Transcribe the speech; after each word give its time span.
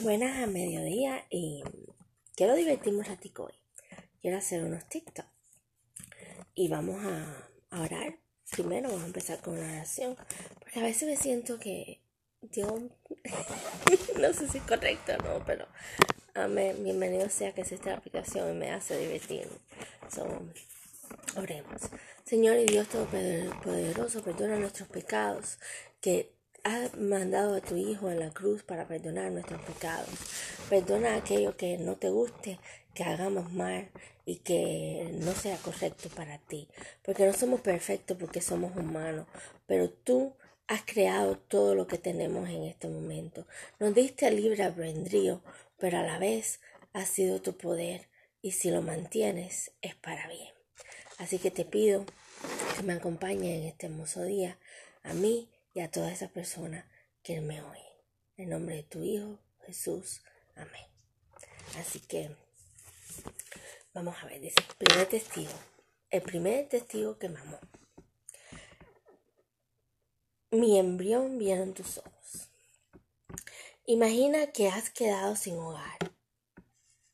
Buenas 0.00 0.40
a 0.40 0.46
mediodía 0.46 1.26
y 1.28 1.64
quiero 2.36 2.54
divertirme 2.54 3.00
un 3.00 3.04
ratico 3.04 3.46
hoy. 3.46 3.54
Quiero 4.20 4.38
hacer 4.38 4.62
unos 4.62 4.88
TikTok. 4.88 5.26
Y 6.54 6.68
vamos 6.68 7.04
a, 7.04 7.50
orar. 7.72 8.16
Primero 8.52 8.90
vamos 8.90 9.02
a 9.02 9.06
empezar 9.06 9.40
con 9.40 9.58
una 9.58 9.72
oración. 9.72 10.16
Porque 10.60 10.78
a 10.78 10.84
veces 10.84 11.08
me 11.08 11.16
siento 11.16 11.58
que 11.58 12.00
Dios, 12.40 12.70
no 14.20 14.32
sé 14.32 14.48
si 14.48 14.58
es 14.58 14.64
correcto 14.64 15.14
o 15.18 15.38
no, 15.38 15.44
pero 15.44 15.66
amén, 16.34 16.76
bienvenido 16.84 17.28
sea 17.28 17.52
que 17.52 17.62
esta 17.62 17.94
aplicación 17.94 18.52
y 18.52 18.56
me 18.56 18.70
hace 18.70 18.96
divertir. 19.00 19.48
oremos. 21.36 21.82
Señor 22.24 22.56
y 22.58 22.66
Dios 22.66 22.88
Todopoderoso, 22.88 24.22
perdona 24.22 24.60
nuestros 24.60 24.88
pecados 24.88 25.58
que 26.00 26.37
has 26.64 26.96
mandado 26.96 27.56
a 27.56 27.60
tu 27.60 27.76
Hijo 27.76 28.10
en 28.10 28.20
la 28.20 28.30
cruz 28.30 28.62
para 28.62 28.86
perdonar 28.86 29.32
nuestros 29.32 29.60
pecados. 29.62 30.08
Perdona 30.68 31.16
aquello 31.16 31.56
que 31.56 31.78
no 31.78 31.96
te 31.96 32.10
guste, 32.10 32.58
que 32.94 33.04
hagamos 33.04 33.52
mal 33.52 33.90
y 34.24 34.36
que 34.36 35.10
no 35.20 35.32
sea 35.32 35.56
correcto 35.56 36.08
para 36.10 36.38
ti. 36.38 36.68
Porque 37.02 37.26
no 37.26 37.32
somos 37.32 37.60
perfectos 37.60 38.16
porque 38.18 38.40
somos 38.40 38.76
humanos, 38.76 39.26
pero 39.66 39.90
tú 39.90 40.34
has 40.66 40.82
creado 40.82 41.38
todo 41.38 41.74
lo 41.74 41.86
que 41.86 41.98
tenemos 41.98 42.48
en 42.48 42.64
este 42.64 42.88
momento. 42.88 43.46
Nos 43.80 43.94
diste 43.94 44.30
libre 44.30 44.62
albedrío, 44.62 45.42
pero 45.78 45.98
a 45.98 46.02
la 46.02 46.18
vez 46.18 46.60
ha 46.92 47.06
sido 47.06 47.40
tu 47.40 47.56
poder 47.56 48.08
y 48.42 48.52
si 48.52 48.70
lo 48.70 48.82
mantienes 48.82 49.72
es 49.80 49.94
para 49.94 50.28
bien. 50.28 50.52
Así 51.18 51.38
que 51.38 51.50
te 51.50 51.64
pido 51.64 52.04
que 52.76 52.82
me 52.82 52.92
acompañe 52.92 53.56
en 53.56 53.64
este 53.64 53.86
hermoso 53.86 54.22
día, 54.24 54.58
a 55.02 55.14
mí 55.14 55.48
y 55.78 55.80
a 55.80 55.88
todas 55.88 56.12
esas 56.12 56.32
personas 56.32 56.84
que 57.22 57.40
me 57.40 57.62
oyen. 57.62 57.92
En 58.36 58.48
nombre 58.48 58.74
de 58.74 58.82
tu 58.82 59.00
Hijo, 59.04 59.38
Jesús. 59.64 60.22
Amén. 60.56 60.84
Así 61.78 62.00
que 62.00 62.34
vamos 63.94 64.16
a 64.20 64.26
ver, 64.26 64.40
dice, 64.40 64.56
primer 64.76 65.06
testigo. 65.06 65.52
El 66.10 66.22
primer 66.22 66.68
testigo 66.68 67.16
que 67.16 67.28
mamó. 67.28 67.60
Mi 70.50 70.80
embrión 70.80 71.38
vieron 71.38 71.74
tus 71.74 71.98
ojos. 71.98 72.50
Imagina 73.86 74.48
que 74.48 74.66
has 74.66 74.90
quedado 74.90 75.36
sin 75.36 75.58
hogar. 75.58 75.98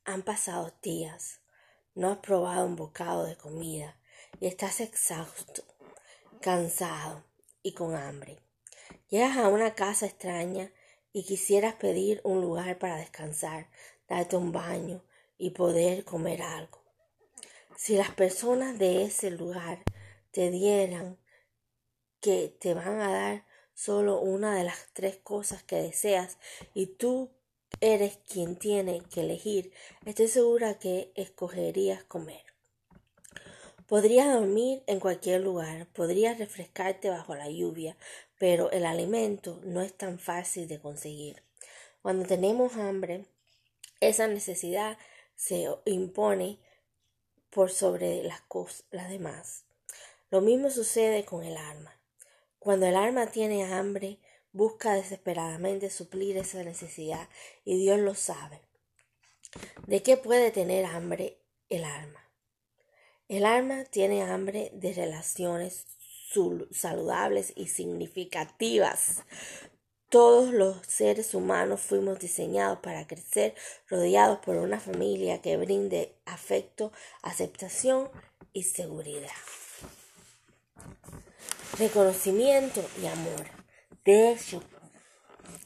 Han 0.05 0.23
pasado 0.23 0.73
días. 0.81 1.39
No 1.93 2.09
has 2.09 2.17
probado 2.17 2.65
un 2.65 2.75
bocado 2.75 3.25
de 3.25 3.37
comida 3.37 3.95
y 4.39 4.47
estás 4.47 4.79
exhausto, 4.79 5.63
cansado 6.41 7.23
y 7.61 7.75
con 7.75 7.95
hambre. 7.95 8.44
Llegas 9.09 9.37
a 9.37 9.49
una 9.49 9.75
casa 9.75 10.07
extraña 10.07 10.71
y 11.13 11.23
quisieras 11.23 11.75
pedir 11.75 12.21
un 12.23 12.41
lugar 12.41 12.79
para 12.79 12.97
descansar, 12.97 13.69
darte 14.07 14.35
un 14.35 14.51
baño 14.51 15.03
y 15.37 15.51
poder 15.51 16.03
comer 16.03 16.41
algo. 16.41 16.81
Si 17.77 17.95
las 17.95 18.11
personas 18.11 18.79
de 18.79 19.03
ese 19.03 19.29
lugar 19.29 19.83
te 20.31 20.49
dieran 20.49 21.19
que 22.19 22.55
te 22.59 22.73
van 22.73 22.99
a 22.99 23.11
dar 23.11 23.45
solo 23.75 24.19
una 24.19 24.55
de 24.55 24.63
las 24.63 24.87
tres 24.93 25.17
cosas 25.17 25.61
que 25.61 25.75
deseas 25.75 26.39
y 26.73 26.87
tú 26.87 27.29
eres 27.81 28.17
quien 28.27 28.55
tiene 28.55 29.03
que 29.13 29.21
elegir, 29.21 29.71
estoy 30.05 30.29
segura 30.29 30.79
que 30.79 31.11
escogerías 31.15 32.03
comer. 32.03 32.43
Podrías 33.87 34.33
dormir 34.33 34.81
en 34.87 34.99
cualquier 34.99 35.41
lugar, 35.41 35.85
podrías 35.93 36.39
refrescarte 36.39 37.11
bajo 37.11 37.35
la 37.35 37.51
lluvia, 37.51 37.95
pero 38.37 38.71
el 38.71 38.85
alimento 38.85 39.59
no 39.63 39.81
es 39.81 39.95
tan 39.95 40.19
fácil 40.19 40.67
de 40.67 40.79
conseguir. 40.79 41.43
Cuando 42.01 42.25
tenemos 42.25 42.75
hambre, 42.75 43.25
esa 43.99 44.27
necesidad 44.27 44.97
se 45.35 45.67
impone 45.85 46.59
por 47.49 47.71
sobre 47.71 48.23
las, 48.23 48.43
las 48.91 49.09
demás. 49.09 49.65
Lo 50.29 50.41
mismo 50.41 50.69
sucede 50.69 51.23
con 51.23 51.43
el 51.43 51.57
alma. 51.57 51.99
Cuando 52.59 52.85
el 52.85 52.95
alma 52.95 53.27
tiene 53.27 53.63
hambre, 53.63 54.19
busca 54.51 54.93
desesperadamente 54.93 55.89
suplir 55.89 56.37
esa 56.37 56.63
necesidad 56.63 57.29
y 57.63 57.77
Dios 57.77 57.99
lo 57.99 58.15
sabe. 58.15 58.61
¿De 59.87 60.03
qué 60.03 60.17
puede 60.17 60.51
tener 60.51 60.85
hambre 60.85 61.39
el 61.69 61.83
alma? 61.83 62.29
El 63.27 63.45
alma 63.45 63.85
tiene 63.85 64.23
hambre 64.23 64.71
de 64.73 64.93
relaciones 64.93 65.85
saludables 66.71 67.53
y 67.55 67.67
significativas. 67.67 69.23
Todos 70.09 70.53
los 70.53 70.77
seres 70.87 71.33
humanos 71.33 71.81
fuimos 71.81 72.19
diseñados 72.19 72.79
para 72.79 73.07
crecer 73.07 73.55
rodeados 73.89 74.39
por 74.39 74.57
una 74.57 74.79
familia 74.79 75.41
que 75.41 75.57
brinde 75.57 76.15
afecto, 76.25 76.91
aceptación 77.21 78.09
y 78.53 78.63
seguridad. 78.63 79.29
Reconocimiento 81.77 82.81
y 83.01 83.07
amor. 83.07 83.45
De 84.05 84.31
hecho, 84.31 84.61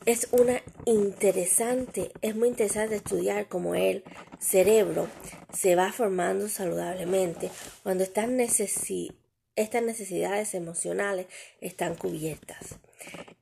es 0.05 0.29
una 0.31 0.61
interesante, 0.85 2.11
es 2.21 2.35
muy 2.35 2.47
interesante 2.47 2.95
estudiar 2.95 3.47
cómo 3.47 3.75
el 3.75 4.03
cerebro 4.39 5.07
se 5.53 5.75
va 5.75 5.91
formando 5.91 6.47
saludablemente 6.47 7.51
cuando 7.83 8.03
estas, 8.03 8.29
estas 9.59 9.83
necesidades 9.83 10.53
emocionales 10.53 11.27
están 11.59 11.95
cubiertas. 11.95 12.79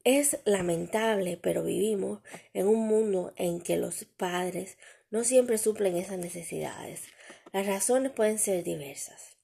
Es 0.03 0.39
lamentable, 0.45 1.37
pero 1.39 1.63
vivimos 1.63 2.21
en 2.53 2.67
un 2.67 2.87
mundo 2.87 3.33
en 3.35 3.61
que 3.61 3.77
los 3.77 4.05
padres 4.05 4.77
no 5.11 5.23
siempre 5.23 5.59
suplen 5.59 5.95
esas 5.95 6.17
necesidades. 6.17 7.03
Las 7.53 7.67
razones 7.67 8.11
pueden 8.11 8.39
ser 8.39 8.63
diversas. 8.63 9.37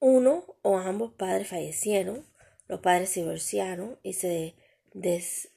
Uno 0.00 0.56
o 0.62 0.78
ambos 0.78 1.12
padres 1.12 1.48
fallecieron, 1.48 2.26
los 2.66 2.80
padres 2.80 3.10
se 3.10 3.20
divorciaron 3.20 3.98
y 4.02 4.14
se 4.14 4.54
des 4.94 5.50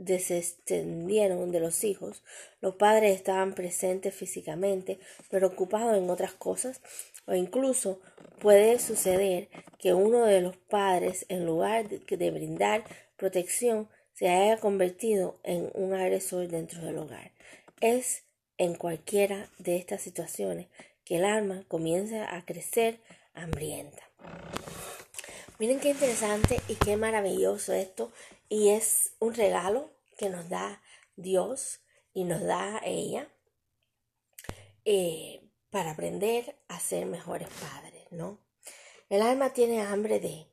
desestendieron 0.00 1.52
de 1.52 1.60
los 1.60 1.84
hijos, 1.84 2.24
los 2.62 2.76
padres 2.76 3.14
estaban 3.14 3.54
presentes 3.54 4.14
físicamente, 4.14 4.98
pero 5.28 5.48
ocupados 5.48 5.94
en 5.96 6.08
otras 6.08 6.32
cosas, 6.32 6.80
o 7.26 7.34
incluso 7.34 8.00
puede 8.40 8.78
suceder 8.78 9.48
que 9.78 9.94
uno 9.94 10.24
de 10.24 10.40
los 10.40 10.56
padres, 10.56 11.26
en 11.28 11.46
lugar 11.46 11.88
de, 11.88 12.30
brindar 12.30 12.84
protección, 13.16 13.88
se 14.14 14.28
haya 14.28 14.58
convertido 14.58 15.38
en 15.44 15.70
un 15.74 15.94
agresor 15.94 16.48
dentro 16.48 16.82
del 16.82 16.98
hogar. 16.98 17.32
Es 17.80 18.24
en 18.58 18.74
cualquiera 18.74 19.48
de 19.58 19.76
estas 19.76 20.02
situaciones 20.02 20.66
que 21.04 21.16
el 21.16 21.24
alma 21.24 21.64
comienza 21.68 22.34
a 22.36 22.44
crecer 22.44 23.00
hambrienta. 23.34 24.02
Miren 25.58 25.80
qué 25.80 25.90
interesante 25.90 26.60
y 26.68 26.74
qué 26.74 26.96
maravilloso 26.96 27.72
esto 27.72 28.10
y 28.48 28.70
es 28.70 29.12
un 29.18 29.34
regalo 29.34 29.90
que 30.18 30.28
nos 30.28 30.48
da 30.48 30.82
Dios 31.16 31.80
y 32.12 32.24
nos 32.24 32.42
da 32.42 32.80
ella 32.84 33.28
eh, 34.84 35.42
para 35.70 35.92
aprender 35.92 36.56
a 36.68 36.80
ser 36.80 37.06
mejores 37.06 37.48
padres, 37.60 37.89
¿no? 38.10 38.38
El 39.08 39.22
alma 39.22 39.52
tiene 39.52 39.82
hambre 39.82 40.20
de 40.20 40.46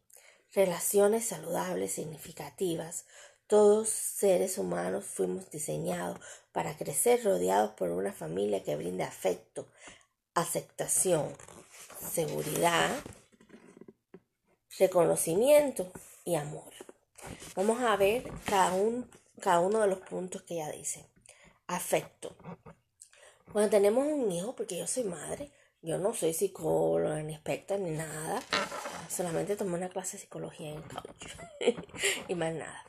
relaciones 0.54 1.26
saludables, 1.26 1.92
significativas. 1.92 3.06
Todos 3.46 3.90
seres 3.90 4.58
humanos 4.58 5.06
fuimos 5.06 5.50
diseñados 5.52 6.20
para 6.52 6.76
crecer 6.76 7.24
rodeados 7.24 7.72
por 7.72 7.92
una 7.92 8.12
familia 8.12 8.64
que 8.64 8.76
brinda 8.76 9.06
afecto, 9.06 9.68
aceptación, 10.34 11.32
seguridad, 12.00 12.90
reconocimiento 14.80 15.92
y 16.26 16.36
amor. 16.36 16.72
Vamos 17.56 17.82
a 17.82 17.96
ver 17.96 18.24
cada, 18.46 18.76
cada 19.40 19.60
uno 19.60 19.82
de 19.82 19.88
los 19.88 20.00
puntos 20.00 20.42
que 20.42 20.56
ella 20.56 20.72
dice. 20.72 21.06
Afecto. 21.68 22.36
Cuando 23.52 23.70
tenemos 23.70 24.06
un 24.06 24.32
hijo, 24.32 24.56
porque 24.56 24.78
yo 24.78 24.88
soy 24.88 25.04
madre, 25.04 25.52
yo 25.88 25.98
no 25.98 26.14
soy 26.14 26.34
psicóloga, 26.34 27.24
ni 27.24 27.34
experta, 27.34 27.78
ni 27.78 27.92
nada. 27.92 28.42
Solamente 29.10 29.56
tomé 29.56 29.76
una 29.76 29.88
clase 29.88 30.18
de 30.18 30.24
psicología 30.24 30.70
en 30.70 30.82
couch. 30.82 31.28
y 32.28 32.36
más 32.36 32.54
nada. 32.54 32.84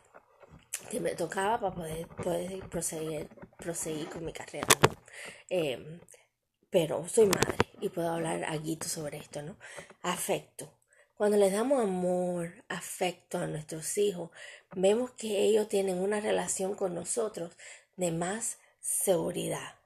Que 0.91 0.99
me 0.99 1.15
tocaba 1.15 1.61
para 1.61 1.75
poder, 1.77 2.09
poder 2.09 2.69
proseguir, 2.69 3.29
proseguir 3.57 4.09
con 4.09 4.25
mi 4.25 4.33
carrera, 4.33 4.67
em, 5.49 6.01
pero 6.71 7.09
soy 7.09 7.27
madre 7.27 7.57
y 7.81 7.89
puedo 7.89 8.11
hablar 8.11 8.43
algo 8.45 8.83
sobre 8.83 9.19
esto, 9.19 9.43
¿no? 9.43 9.57
Afecto. 10.03 10.73
Cuando 11.15 11.37
les 11.37 11.53
damos 11.53 11.81
amor, 11.81 12.65
afecto 12.69 13.39
a 13.39 13.47
nuestros 13.47 13.97
hijos, 13.99 14.31
vemos 14.75 15.13
que 15.13 15.45
ellos 15.45 15.69
tienen 15.69 15.99
una 15.99 16.21
relación 16.21 16.75
con 16.75 16.95
nosotros 16.95 17.57
de 17.97 18.11
más 18.11 18.59
seguridad 18.81 19.77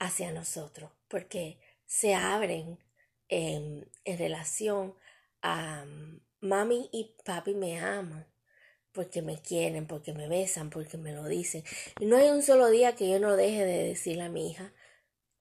hacia 0.00 0.32
nosotros, 0.32 0.90
porque 1.08 1.60
se 1.92 2.14
abren 2.14 2.78
en, 3.28 3.86
relación 4.06 4.94
a 5.42 5.84
mami 6.40 6.88
y 6.90 7.14
papi 7.22 7.54
me 7.54 7.78
aman, 7.80 8.26
porque 8.92 9.20
me 9.20 9.42
quieren, 9.42 9.86
porque 9.86 10.14
me 10.14 10.26
besan, 10.26 10.70
porque 10.70 10.96
me 10.96 11.12
lo 11.12 11.26
dicen. 11.26 11.62
Y 12.00 12.06
no 12.06 12.16
hay 12.16 12.30
un 12.30 12.42
solo 12.42 12.70
día 12.70 12.96
que 12.96 13.10
yo 13.10 13.20
no 13.20 13.36
deje 13.36 13.66
de 13.66 13.84
decirle 13.88 14.22
a 14.22 14.30
mi 14.30 14.50
hija, 14.50 14.72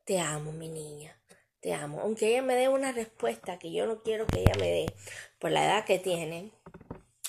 te 0.03 0.19
amo, 0.19 0.51
mi 0.51 0.67
niña, 0.67 1.17
te 1.61 1.73
amo. 1.73 2.01
Aunque 2.01 2.27
ella 2.27 2.41
me 2.41 2.55
dé 2.55 2.67
una 2.67 2.91
respuesta 2.91 3.57
que 3.57 3.71
yo 3.71 3.87
no 3.87 4.03
quiero 4.03 4.27
que 4.27 4.41
ella 4.41 4.55
me 4.59 4.67
dé 4.69 4.93
por 5.39 5.51
la 5.51 5.63
edad 5.63 5.85
que 5.85 5.99
tiene, 5.99 6.51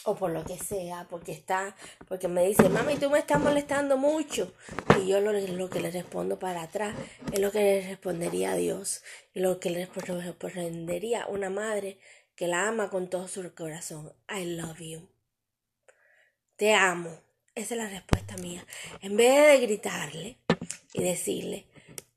o 0.05 0.15
por 0.17 0.31
lo 0.31 0.45
que 0.45 0.59
sea, 0.59 1.07
porque 1.09 1.33
está, 1.33 1.77
porque 2.09 2.29
me 2.29 2.47
dice, 2.47 2.69
mami, 2.69 2.97
tú 2.97 3.11
me 3.11 3.19
estás 3.19 3.41
molestando 3.41 3.97
mucho. 3.97 4.53
Y 5.01 5.09
yo 5.09 5.21
lo, 5.21 5.33
lo 5.33 5.71
que 5.71 5.81
le 5.81 5.91
respondo 5.91 6.39
para 6.39 6.63
atrás 6.63 6.95
es 7.33 7.41
lo 7.41 7.53
que 7.53 7.61
le 7.61 7.89
respondería 7.89 8.53
a 8.53 8.57
Dios, 8.57 9.03
lo 9.35 9.61
que 9.61 9.71
le 9.71 9.87
respondería 9.87 11.27
una 11.27 11.51
madre 11.51 11.99
que 12.35 12.47
la 12.47 12.69
ama 12.69 12.91
con 12.91 13.09
todo 13.09 13.29
su 13.29 13.55
corazón. 13.55 14.13
I 14.29 14.45
love 14.45 14.79
you. 14.81 15.09
Te 16.57 16.75
amo. 16.75 17.21
Esa 17.55 17.75
es 17.75 17.81
la 17.81 17.89
respuesta 17.89 18.37
mía. 18.39 18.67
En 19.01 19.17
vez 19.17 19.47
de 19.47 19.67
gritarle 19.67 20.39
y 20.95 21.03
decirle, 21.03 21.67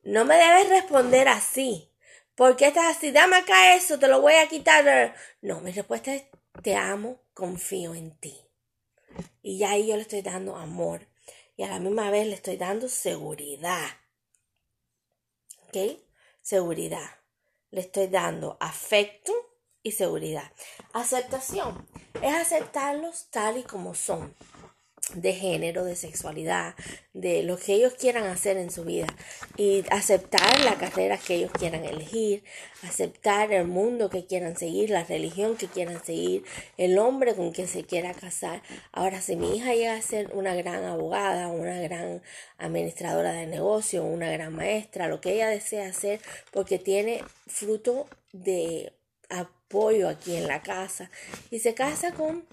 no 0.04 0.24
me 0.24 0.36
debes 0.36 0.70
responder 0.70 1.28
así. 1.28 1.92
¿Por 2.36 2.56
qué 2.56 2.68
estás 2.68 2.96
así? 2.96 3.12
Dame 3.12 3.38
acá 3.38 3.76
eso, 3.76 4.00
te 4.00 4.08
lo 4.08 4.22
voy 4.22 4.34
a 4.34 4.48
quitar. 4.48 5.14
No, 5.42 5.62
mi 5.62 5.72
respuesta 5.72 6.14
es, 6.14 6.24
te 6.62 6.76
amo, 6.76 7.22
confío 7.34 7.96
en 7.96 8.18
ti. 8.20 8.36
Y 9.42 9.58
ya 9.60 9.72
ahí 9.72 9.88
yo 9.88 9.96
le 9.96 10.02
estoy 10.02 10.22
dando 10.22 10.56
amor. 10.56 11.08
Y 11.58 11.64
a 11.64 11.70
la 11.70 11.80
misma 11.80 12.10
vez 12.10 12.28
le 12.28 12.34
estoy 12.34 12.58
dando 12.58 12.90
seguridad. 12.90 13.88
¿Ok? 15.68 16.00
Seguridad. 16.42 17.10
Le 17.72 17.82
estoy 17.82 18.08
dando 18.08 18.58
afecto 18.60 19.34
y 19.84 19.92
seguridad. 19.92 20.52
Aceptación 20.94 21.88
es 22.22 22.34
aceptarlos 22.34 23.30
tal 23.30 23.58
y 23.58 23.64
como 23.64 23.94
son 23.94 24.36
de 25.14 25.34
género, 25.34 25.86
de 25.86 25.96
sexualidad, 25.96 26.74
de 27.14 27.44
lo 27.44 27.58
que 27.58 27.74
ellos 27.74 27.94
quieran 27.94 28.26
hacer 28.26 28.58
en 28.58 28.72
su 28.72 28.84
vida 28.84 29.08
y 29.56 29.84
aceptar 29.92 30.60
la 30.62 30.76
carrera 30.76 31.18
que 31.18 31.36
ellos 31.36 31.52
quieran 31.52 31.86
elegir, 31.86 32.44
aceptar 32.82 33.54
el 33.54 33.68
mundo 33.68 34.10
que 34.10 34.26
quieran 34.26 34.58
seguir, 34.58 34.90
la 34.90 35.04
religión 35.04 35.58
que 35.58 35.68
quieran 35.68 36.04
seguir, 36.04 36.44
el 36.78 36.98
hombre 36.98 37.36
con 37.36 37.52
quien 37.52 37.68
se 37.68 37.84
quiera 37.84 38.14
casar. 38.14 38.64
Ahora, 38.92 39.22
si 39.22 39.36
mi 39.36 39.56
hija 39.56 39.74
llega 39.76 39.96
a 39.96 40.02
ser 40.02 40.32
una 40.34 40.56
gran 40.56 40.84
abogada, 40.84 41.48
una 41.50 41.80
gran 41.80 42.24
administradora 42.58 43.32
de 43.34 43.46
negocio, 43.46 44.04
una 44.04 44.32
gran 44.32 44.56
maestra, 44.56 45.08
lo 45.08 45.22
que 45.22 45.34
ella 45.34 45.50
desea 45.50 45.88
hacer, 45.88 46.20
porque 46.52 46.80
tiene 46.80 47.24
fruto 47.48 48.08
de 48.34 48.92
apoyo 49.30 50.10
aquí 50.10 50.36
en 50.36 50.48
la 50.48 50.62
casa 50.62 51.10
y 51.52 51.60
se 51.60 51.74
casa 51.74 52.12
con 52.12 52.44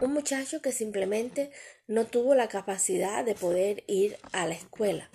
un 0.00 0.12
muchacho 0.12 0.62
que 0.62 0.72
simplemente 0.72 1.50
no 1.86 2.06
tuvo 2.06 2.34
la 2.34 2.48
capacidad 2.48 3.24
de 3.24 3.34
poder 3.34 3.84
ir 3.86 4.18
a 4.32 4.46
la 4.46 4.54
escuela 4.54 5.10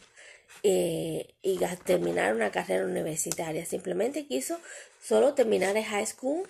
eh, 0.63 1.33
y 1.41 1.59
terminar 1.83 2.35
una 2.35 2.51
carrera 2.51 2.85
universitaria. 2.85 3.65
Simplemente 3.65 4.25
quiso 4.25 4.59
solo 5.01 5.33
terminar 5.33 5.75
el 5.77 5.85
high 5.85 6.05
school 6.05 6.47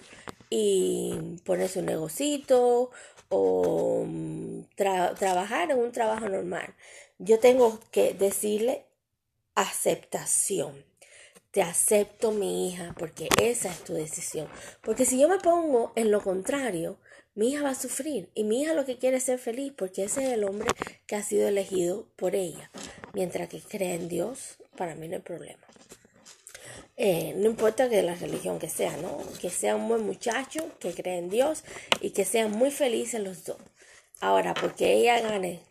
y 0.50 1.40
ponerse 1.44 1.80
un 1.80 1.86
negocito 1.86 2.92
o 3.30 4.06
mm, 4.08 4.62
trabajar 4.76 5.72
en 5.72 5.80
un 5.80 5.92
trabajo 5.92 6.30
normal. 6.30 6.76
Yo 7.18 7.40
tengo 7.40 7.80
que 7.92 8.14
decirle 8.14 8.86
aceptación 9.56 10.84
te 11.56 11.62
acepto 11.62 12.34
mi 12.34 12.68
hija 12.68 12.94
porque 13.00 13.30
esa 13.42 13.70
es 13.70 13.82
tu 13.86 13.94
decisión. 13.94 14.46
Porque 14.82 15.06
si 15.06 15.18
yo 15.18 15.30
me 15.30 15.40
pongo 15.40 15.94
en 15.96 16.12
lo 16.12 16.22
contrario, 16.22 16.98
mi 17.34 17.52
hija 17.52 17.64
va 17.64 17.70
a 17.70 17.76
sufrir 17.76 18.30
y 18.36 18.44
mi 18.44 18.62
hija 18.62 18.74
lo 18.74 18.84
que 18.84 18.98
quiere 18.98 19.18
es 19.18 19.24
ser 19.24 19.40
feliz 19.40 19.72
porque 19.74 20.04
ese 20.04 20.26
es 20.26 20.34
el 20.34 20.44
hombre 20.44 20.68
que 21.08 21.16
ha 21.16 21.24
sido 21.24 21.48
elegido 21.48 22.10
por 22.18 22.36
ella. 22.36 22.70
Mientras 23.14 23.48
que 23.48 23.62
cree 23.62 23.94
en 23.94 24.10
Dios, 24.10 24.58
para 24.76 24.96
mí 24.96 25.08
no 25.08 25.16
hay 25.16 25.22
problema. 25.22 25.64
Eh, 26.98 27.34
no 27.38 27.46
importa 27.46 27.88
que 27.88 28.02
la 28.02 28.16
religión 28.16 28.60
que 28.60 28.68
sea, 28.68 28.98
¿no? 28.98 29.18
Que 29.40 29.50
sea 29.50 29.78
un 29.78 29.88
buen 29.88 30.06
muchacho, 30.06 30.78
que 30.80 30.94
cree 30.94 31.20
en 31.20 31.30
Dios 31.30 31.64
y 32.02 32.10
que 32.10 32.26
sean 32.26 32.52
muy 32.52 32.70
felices 32.70 33.22
los 33.22 33.46
dos. 33.46 33.60
Ahora, 34.20 34.54
porque 34.56 34.92
ella 34.96 35.22
gane, 35.22 35.62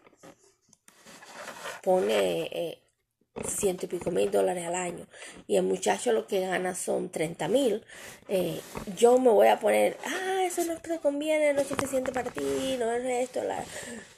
pone 1.82 2.48
eh, 2.52 2.83
ciento 3.42 3.86
y 3.86 3.88
pico 3.88 4.12
mil 4.12 4.30
dólares 4.30 4.64
al 4.64 4.76
año 4.76 5.06
y 5.48 5.56
el 5.56 5.64
muchacho 5.64 6.12
lo 6.12 6.28
que 6.28 6.40
gana 6.40 6.74
son 6.76 7.10
30 7.10 7.48
mil, 7.48 7.84
eh, 8.28 8.60
yo 8.96 9.18
me 9.18 9.30
voy 9.30 9.48
a 9.48 9.58
poner, 9.58 9.96
ah, 10.04 10.44
eso 10.44 10.64
no 10.64 10.76
te 10.80 10.98
conviene, 10.98 11.52
no 11.52 11.60
es 11.60 11.66
suficiente 11.66 12.12
para 12.12 12.30
ti, 12.30 12.76
no 12.78 12.92
es 12.92 13.04
esto, 13.04 13.40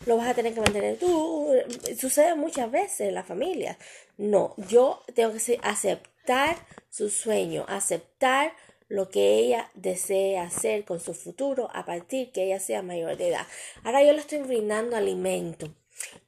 lo 0.05 0.19
vas 0.19 0.29
a 0.29 0.35
tener 0.35 0.53
que 0.53 0.61
mantener 0.61 0.99
tú. 0.99 1.51
Sucede 1.99 2.35
muchas 2.35 2.71
veces 2.71 3.09
en 3.09 3.15
la 3.15 3.25
familia. 3.25 3.79
No, 4.19 4.55
yo 4.69 5.03
tengo 5.15 5.33
que 5.33 5.59
aceptar 5.63 6.57
su 6.91 7.09
sueño, 7.09 7.65
aceptar 7.69 8.53
lo 8.89 9.09
que 9.09 9.39
ella 9.39 9.71
desee 9.75 10.39
hacer 10.39 10.85
con 10.85 11.01
su 11.01 11.15
futuro 11.15 11.71
a 11.73 11.87
partir 11.87 12.33
que 12.33 12.45
ella 12.45 12.61
sea 12.61 12.83
mayor 12.83 13.17
de 13.17 13.29
edad. 13.29 13.47
Ahora 13.83 14.03
yo 14.05 14.13
le 14.13 14.21
estoy 14.21 14.41
brindando 14.41 14.97
alimento, 14.97 15.75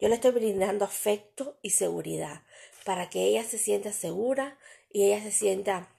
yo 0.00 0.08
le 0.08 0.14
estoy 0.14 0.30
brindando 0.30 0.86
afecto 0.86 1.58
y 1.62 1.70
seguridad 1.70 2.42
para 2.88 3.10
que 3.10 3.26
ella 3.26 3.44
se 3.44 3.58
sienta 3.58 3.92
segura 3.92 4.56
y 4.90 5.04
ella 5.04 5.22
se 5.22 5.30
sienta 5.30 5.94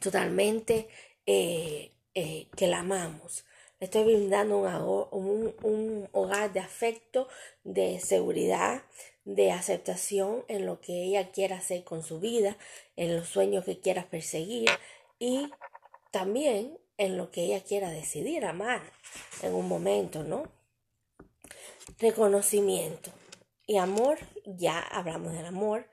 totalmente 0.00 0.86
eh, 1.26 1.90
eh, 2.14 2.46
que 2.56 2.68
la 2.68 2.78
amamos. 2.78 3.44
Le 3.80 3.86
estoy 3.86 4.04
brindando 4.04 4.60
un, 5.10 5.52
un, 5.64 6.08
hogar 6.12 6.52
de 6.52 6.60
afecto, 6.60 7.26
de 7.64 7.98
seguridad, 7.98 8.84
de 9.24 9.50
aceptación 9.50 10.44
en 10.46 10.66
lo 10.66 10.80
que 10.80 11.02
ella 11.02 11.32
quiera 11.32 11.56
hacer 11.56 11.82
con 11.82 12.04
su 12.04 12.20
vida, 12.20 12.56
en 12.94 13.16
los 13.16 13.26
sueños 13.26 13.64
que 13.64 13.80
quiera 13.80 14.08
perseguir 14.08 14.70
y 15.18 15.50
también 16.12 16.78
en 16.96 17.16
lo 17.16 17.32
que 17.32 17.42
ella 17.42 17.64
quiera 17.64 17.90
decidir 17.90 18.44
amar 18.44 18.82
en 19.42 19.52
un 19.52 19.66
momento, 19.66 20.22
¿no? 20.22 20.44
Reconocimiento 21.98 23.10
y 23.66 23.78
amor, 23.78 24.18
ya 24.44 24.78
hablamos 24.78 25.32
del 25.32 25.46
amor, 25.46 25.89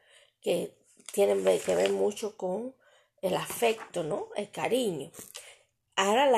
que 0.47 0.73
tienen 1.11 1.43
que 1.59 1.75
ver 1.75 1.91
mucho 1.91 2.37
con 2.37 2.73
el 3.21 3.35
afecto, 3.35 4.03
¿no? 4.03 4.29
El 4.37 4.49
cariño. 4.49 5.11
Ahora 5.97 6.31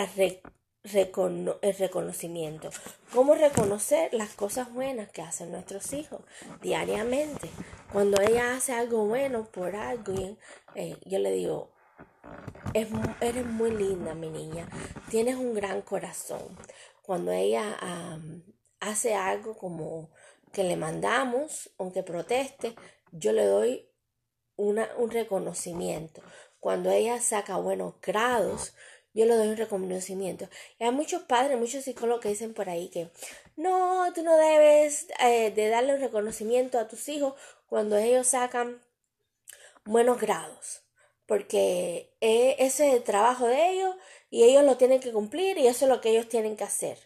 el 1.62 1.78
reconocimiento. 1.78 2.72
¿Cómo 3.14 3.36
reconocer 3.36 4.12
las 4.16 4.34
cosas 4.34 4.74
buenas 4.74 5.12
que 5.12 5.22
hacen 5.22 5.52
nuestros 5.52 5.94
hijos 5.94 6.22
diariamente? 6.60 7.52
Cuando 7.94 8.20
ella 8.20 8.56
hace 8.56 8.74
algo 8.74 9.06
bueno 9.06 9.46
por 9.46 9.76
alguien, 9.76 10.40
eh, 10.74 10.98
yo 11.06 11.20
le 11.20 11.32
digo, 11.32 11.70
eres 12.74 13.46
muy 13.46 13.70
linda, 13.70 14.16
mi 14.16 14.32
niña, 14.32 14.68
tienes 15.12 15.36
un 15.36 15.54
gran 15.54 15.84
corazón. 15.84 16.58
Cuando 17.04 17.32
ella 17.32 17.78
hace 18.80 19.14
algo 19.14 19.56
como 19.56 20.10
que 20.52 20.64
le 20.64 20.78
mandamos, 20.78 21.70
aunque 21.78 22.02
proteste, 22.02 22.74
yo 23.12 23.34
le 23.34 23.46
doy 23.46 23.89
un 24.60 25.12
reconocimiento. 25.12 26.22
Cuando 26.60 26.92
ella 26.92 27.22
saca 27.22 27.58
buenos 27.58 27.96
grados, 28.02 28.74
yo 29.14 29.26
le 29.26 29.36
doy 29.36 29.48
un 29.48 29.58
reconocimiento. 29.58 30.50
Y 30.78 30.84
hay 30.84 30.92
muchos 30.92 31.24
padres, 31.24 31.58
muchos 31.58 31.84
psicólogos 31.84 32.22
que 32.22 32.30
dicen 32.30 32.54
por 32.54 32.70
ahí 32.70 32.90
que 32.90 33.10
no, 33.56 34.12
tú 34.14 34.24
no 34.24 34.38
debes 34.38 35.08
eh, 35.22 35.52
de 35.52 35.70
darle 35.70 35.96
un 35.96 36.02
reconocimiento 36.02 36.80
a 36.80 36.88
tus 36.88 37.10
hijos 37.10 37.34
cuando 37.68 37.98
ellos 37.98 38.28
sacan 38.28 38.82
buenos 39.86 40.20
grados. 40.20 40.84
Porque 41.26 42.16
eh, 42.22 42.56
ese 42.60 42.90
es 42.90 42.96
el 42.96 43.04
trabajo 43.04 43.48
de 43.48 43.72
ellos 43.72 43.96
y 44.30 44.44
ellos 44.44 44.64
lo 44.64 44.78
tienen 44.78 45.00
que 45.00 45.12
cumplir 45.12 45.58
y 45.58 45.68
eso 45.68 45.86
es 45.86 45.90
lo 45.90 46.02
que 46.02 46.10
ellos 46.10 46.28
tienen 46.28 46.58
que 46.58 46.64
hacer. 46.64 46.98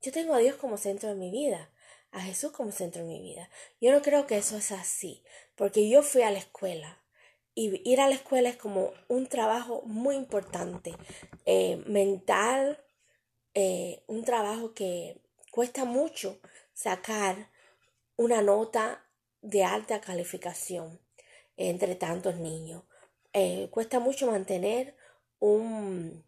Yo 0.00 0.12
tengo 0.12 0.34
a 0.34 0.38
Dios 0.38 0.56
como 0.56 0.76
centro 0.76 1.08
de 1.08 1.14
mi 1.14 1.30
vida, 1.30 1.70
a 2.10 2.20
Jesús 2.20 2.52
como 2.52 2.72
centro 2.72 3.02
de 3.02 3.08
mi 3.08 3.20
vida. 3.20 3.48
Yo 3.80 3.92
no 3.92 4.02
creo 4.02 4.26
que 4.26 4.36
eso 4.36 4.56
es 4.56 4.72
así 4.72 5.22
porque 5.62 5.88
yo 5.88 6.02
fui 6.02 6.22
a 6.22 6.32
la 6.32 6.40
escuela 6.40 7.00
y 7.54 7.88
ir 7.88 8.00
a 8.00 8.08
la 8.08 8.16
escuela 8.16 8.48
es 8.48 8.56
como 8.56 8.92
un 9.06 9.28
trabajo 9.28 9.82
muy 9.84 10.16
importante, 10.16 10.92
eh, 11.46 11.80
mental, 11.86 12.84
eh, 13.54 14.02
un 14.08 14.24
trabajo 14.24 14.74
que 14.74 15.20
cuesta 15.52 15.84
mucho 15.84 16.40
sacar 16.72 17.48
una 18.16 18.42
nota 18.42 19.06
de 19.40 19.62
alta 19.62 20.00
calificación 20.00 20.98
entre 21.56 21.94
tantos 21.94 22.34
niños. 22.38 22.82
Eh, 23.32 23.68
cuesta 23.70 24.00
mucho 24.00 24.28
mantener 24.32 24.96
un 25.38 26.24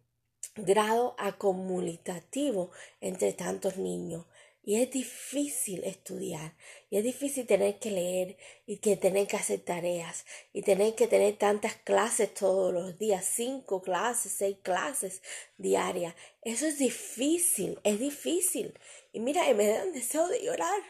grado 0.55 1.13
acumulativo 1.17 2.71
entre 3.01 3.33
tantos 3.33 3.75
niños 3.75 4.27
Y 4.67 4.81
es 4.81 4.89
difícil 4.89 5.83
estudiar, 5.83 6.55
y 6.89 6.97
es 6.97 7.03
difícil 7.03 7.45
tener 7.45 7.77
que 7.77 7.91
leer, 7.91 8.35
y 8.65 8.77
que 8.77 8.97
tener 8.97 9.27
que 9.27 9.37
hacer 9.37 9.59
tareas, 9.59 10.25
y 10.53 10.63
tener 10.63 10.95
que 10.95 11.07
tener 11.07 11.37
tantas 11.37 11.75
clases 11.75 12.33
todos 12.33 12.73
los 12.73 12.97
días, 12.97 13.23
cinco 13.25 13.83
clases, 13.83 14.31
seis 14.31 14.57
clases 14.63 15.21
diarias. 15.59 16.15
Eso 16.41 16.65
es 16.65 16.79
difícil, 16.79 17.79
es 17.83 17.99
difícil. 17.99 18.73
Y 19.13 19.19
mira, 19.19 19.53
me 19.53 19.67
dan 19.67 19.93
deseo 19.93 20.27
de 20.27 20.41
llorar, 20.41 20.81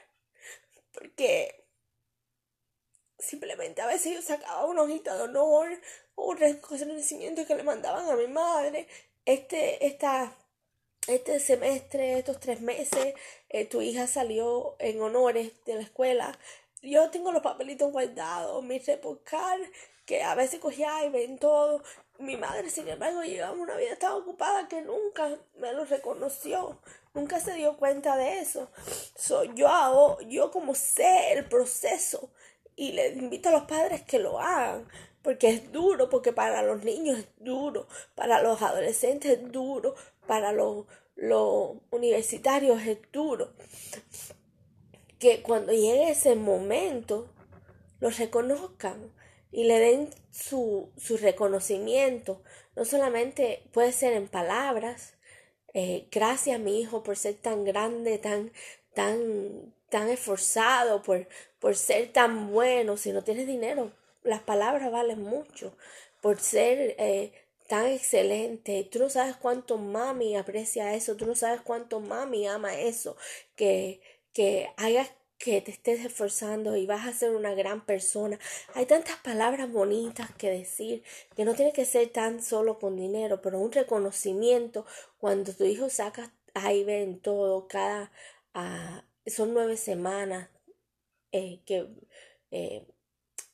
porque 0.93 1.65
simplemente 3.19 3.81
a 3.81 3.87
veces 3.87 4.13
yo 4.13 4.21
sacaba 4.21 4.67
una 4.67 4.83
hojita 4.83 5.17
de 5.17 5.23
honor 5.23 5.81
o 6.15 6.29
un 6.29 6.37
reconocimiento 6.37 7.45
que 7.45 7.55
le 7.55 7.63
mandaban 7.63 8.09
a 8.09 8.15
mi 8.15 8.27
madre. 8.27 8.87
Este, 9.25 9.85
esta 9.85 10.33
este 11.07 11.39
semestre, 11.39 12.17
estos 12.17 12.39
tres 12.39 12.61
meses, 12.61 13.13
eh, 13.55 13.63
tu 13.63 13.81
hija 13.81 14.05
salió 14.05 14.75
en 14.79 15.01
honores 15.01 15.53
de 15.65 15.75
la 15.75 15.81
escuela. 15.81 16.37
Yo 16.81 17.09
tengo 17.09 17.31
los 17.31 17.41
papelitos 17.41 17.89
guardados, 17.89 18.61
mi 18.65 18.79
repocar, 18.79 19.57
que 20.05 20.23
a 20.23 20.35
veces 20.35 20.59
cogía 20.59 21.05
y 21.05 21.09
ven 21.09 21.37
todo. 21.39 21.81
Mi 22.19 22.35
madre, 22.35 22.69
sin 22.69 22.89
embargo, 22.89 23.23
llevaba 23.23 23.53
una 23.53 23.77
vida 23.77 23.95
tan 23.95 24.11
ocupada 24.11 24.67
que 24.67 24.81
nunca 24.81 25.37
me 25.55 25.71
lo 25.71 25.85
reconoció, 25.85 26.81
nunca 27.13 27.39
se 27.39 27.53
dio 27.53 27.77
cuenta 27.77 28.17
de 28.17 28.39
eso. 28.39 28.69
Soy 29.15 29.49
yo 29.55 30.17
yo 30.27 30.51
como 30.51 30.75
sé 30.75 31.31
el 31.31 31.47
proceso 31.47 32.29
y 32.75 32.91
le 32.91 33.07
invito 33.13 33.47
a 33.47 33.53
los 33.53 33.63
padres 33.63 34.01
que 34.01 34.19
lo 34.19 34.37
hagan, 34.41 34.85
porque 35.21 35.47
es 35.47 35.71
duro, 35.71 36.09
porque 36.09 36.33
para 36.33 36.61
los 36.61 36.83
niños 36.83 37.19
es 37.19 37.27
duro, 37.37 37.87
para 38.15 38.41
los 38.41 38.61
adolescentes 38.61 39.31
es 39.31 39.49
duro, 39.49 39.95
para 40.27 40.51
los, 40.51 40.87
universitarios 41.91 42.81
es 42.83 42.97
duro. 43.11 43.53
Que 45.19 45.41
cuando 45.41 45.71
llegue 45.71 46.11
ese 46.11 46.35
momento, 46.35 47.29
los 47.99 48.17
reconozcan 48.19 49.11
y 49.51 49.63
le 49.63 49.79
den 49.79 50.09
su, 50.31 50.89
su 50.97 51.17
reconocimiento. 51.17 52.41
No 52.75 52.83
solamente 52.83 53.63
puede 53.71 53.91
ser 53.93 54.13
en 54.13 54.27
palabras, 54.27 55.13
eh, 55.73 56.07
gracias 56.11 56.59
mi 56.59 56.79
hijo 56.79 57.03
por 57.03 57.17
ser 57.17 57.35
tan 57.35 57.63
grande, 57.63 58.17
tan, 58.17 58.51
tan, 58.93 59.73
tan 59.89 60.09
esforzado, 60.09 61.01
por, 61.01 61.27
por 61.59 61.75
ser 61.75 62.11
tan 62.11 62.51
bueno. 62.51 62.97
Si 62.97 63.11
no 63.11 63.23
tienes 63.23 63.47
dinero, 63.47 63.91
las 64.23 64.41
palabras 64.41 64.91
valen 64.91 65.21
mucho. 65.21 65.75
Por 66.21 66.39
ser 66.39 66.95
eh, 66.97 67.33
tan 67.67 67.87
excelente. 67.87 68.87
Tú 68.91 68.99
no 68.99 69.09
sabes 69.09 69.35
cuánto 69.37 69.77
mami 69.77 70.35
aprecia 70.35 70.93
eso, 70.95 71.15
tú 71.15 71.25
no 71.25 71.35
sabes 71.35 71.61
cuánto 71.61 71.99
mami 71.99 72.47
ama 72.47 72.75
eso, 72.79 73.17
que, 73.55 74.01
que 74.33 74.69
hagas 74.77 75.09
que 75.37 75.61
te 75.61 75.71
estés 75.71 76.05
esforzando 76.05 76.77
y 76.77 76.85
vas 76.85 77.05
a 77.07 77.13
ser 77.13 77.31
una 77.35 77.53
gran 77.53 77.85
persona. 77.85 78.39
Hay 78.73 78.85
tantas 78.85 79.17
palabras 79.17 79.71
bonitas 79.71 80.31
que 80.37 80.49
decir 80.49 81.03
que 81.35 81.45
no 81.45 81.55
tiene 81.55 81.73
que 81.73 81.85
ser 81.85 82.09
tan 82.09 82.41
solo 82.41 82.79
con 82.79 82.95
dinero, 82.95 83.41
pero 83.41 83.59
un 83.59 83.71
reconocimiento 83.71 84.85
cuando 85.17 85.53
tu 85.53 85.65
hijo 85.65 85.89
saca 85.89 86.33
ahí 86.53 86.83
ven 86.83 87.19
todo, 87.19 87.67
cada 87.67 88.11
uh, 88.55 89.29
son 89.29 89.53
nueve 89.53 89.77
semanas 89.77 90.49
eh, 91.31 91.61
que 91.65 91.87
eh, 92.51 92.85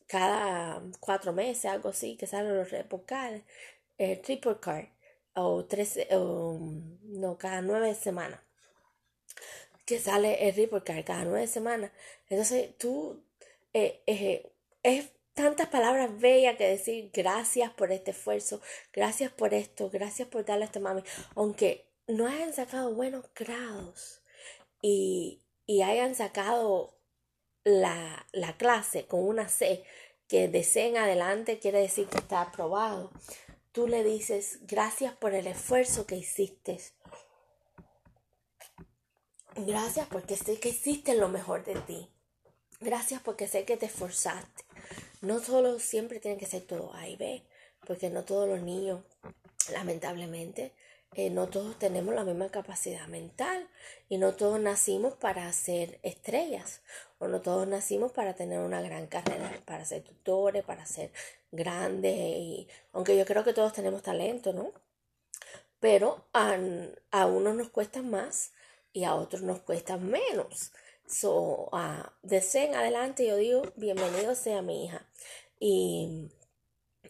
cada 0.07 0.83
cuatro 0.99 1.33
meses, 1.33 1.65
algo 1.65 1.89
así, 1.89 2.15
que 2.17 2.27
salen 2.27 2.55
los 2.55 2.69
repocales 2.71 3.43
eh, 4.01 4.15
triple 4.17 4.59
card 4.59 4.87
o 5.35 5.63
tres, 5.65 5.99
o, 6.11 6.57
no, 7.03 7.37
cada 7.37 7.61
nueve 7.61 7.93
semanas 7.93 8.39
que 9.85 9.99
sale 9.99 10.47
el 10.47 10.55
triple 10.55 10.81
card 10.83 11.05
cada 11.05 11.23
nueve 11.25 11.45
semanas. 11.45 11.91
Entonces 12.27 12.75
tú 12.79 13.23
eh, 13.73 14.01
es 14.81 15.09
tantas 15.35 15.67
palabras 15.69 16.19
bellas 16.19 16.57
que 16.57 16.67
decir 16.67 17.11
gracias 17.13 17.71
por 17.73 17.91
este 17.91 18.09
esfuerzo, 18.11 18.59
gracias 18.91 19.31
por 19.31 19.53
esto, 19.53 19.91
gracias 19.91 20.27
por 20.27 20.45
darle 20.45 20.63
a 20.63 20.67
este 20.67 20.79
mami, 20.79 21.03
aunque 21.35 21.85
no 22.07 22.25
hayan 22.25 22.53
sacado 22.53 22.95
buenos 22.95 23.25
grados 23.35 24.23
y, 24.81 25.43
y 25.67 25.83
hayan 25.83 26.15
sacado 26.15 26.97
la, 27.63 28.25
la 28.31 28.57
clase 28.57 29.05
con 29.05 29.19
una 29.23 29.47
C 29.47 29.83
que 30.27 30.47
de 30.47 30.63
C 30.63 30.87
en 30.87 30.97
adelante 30.97 31.59
quiere 31.59 31.79
decir 31.79 32.07
que 32.07 32.17
está 32.17 32.41
aprobado 32.41 33.11
tú 33.71 33.87
le 33.87 34.03
dices 34.03 34.59
gracias 34.61 35.13
por 35.15 35.33
el 35.33 35.47
esfuerzo 35.47 36.05
que 36.05 36.15
hiciste. 36.15 36.79
Gracias 39.55 40.07
porque 40.07 40.37
sé 40.37 40.59
que 40.59 40.69
hiciste 40.69 41.15
lo 41.15 41.29
mejor 41.29 41.63
de 41.65 41.75
ti. 41.81 42.09
Gracias 42.79 43.21
porque 43.21 43.47
sé 43.47 43.65
que 43.65 43.77
te 43.77 43.85
esforzaste. 43.85 44.63
No 45.21 45.39
solo 45.39 45.79
siempre 45.79 46.19
tiene 46.19 46.37
que 46.37 46.45
ser 46.45 46.63
todo 46.63 46.93
A 46.93 47.07
y 47.07 47.15
B, 47.15 47.43
porque 47.85 48.09
no 48.09 48.23
todos 48.23 48.47
los 48.47 48.61
niños, 48.61 49.03
lamentablemente, 49.71 50.73
no 51.29 51.49
todos 51.49 51.77
tenemos 51.77 52.15
la 52.15 52.23
misma 52.23 52.49
capacidad 52.49 53.05
mental 53.07 53.69
y 54.07 54.17
no 54.17 54.33
todos 54.33 54.59
nacimos 54.61 55.13
para 55.13 55.51
ser 55.51 55.99
estrellas 56.03 56.81
o 57.19 57.27
no 57.27 57.41
todos 57.41 57.67
nacimos 57.67 58.13
para 58.13 58.33
tener 58.33 58.59
una 58.59 58.81
gran 58.81 59.07
carrera, 59.07 59.51
para 59.65 59.83
ser 59.83 60.03
tutores, 60.03 60.63
para 60.63 60.85
ser 60.85 61.11
grandes, 61.51 62.15
y, 62.15 62.67
aunque 62.93 63.17
yo 63.17 63.25
creo 63.25 63.43
que 63.43 63.53
todos 63.53 63.73
tenemos 63.73 64.01
talento, 64.03 64.53
¿no? 64.53 64.71
Pero 65.81 66.25
a, 66.33 66.57
a 67.11 67.25
unos 67.25 67.55
nos 67.55 67.69
cuesta 67.69 68.01
más 68.01 68.53
y 68.93 69.03
a 69.03 69.15
otros 69.15 69.41
nos 69.41 69.59
cuesta 69.59 69.97
menos. 69.97 70.71
So, 71.07 71.69
uh, 71.73 72.03
de 72.23 72.37
adelante 72.73 73.27
yo 73.27 73.35
digo, 73.35 73.63
bienvenido 73.75 74.33
sea 74.33 74.61
mi 74.61 74.85
hija. 74.85 75.05
Y 75.59 76.29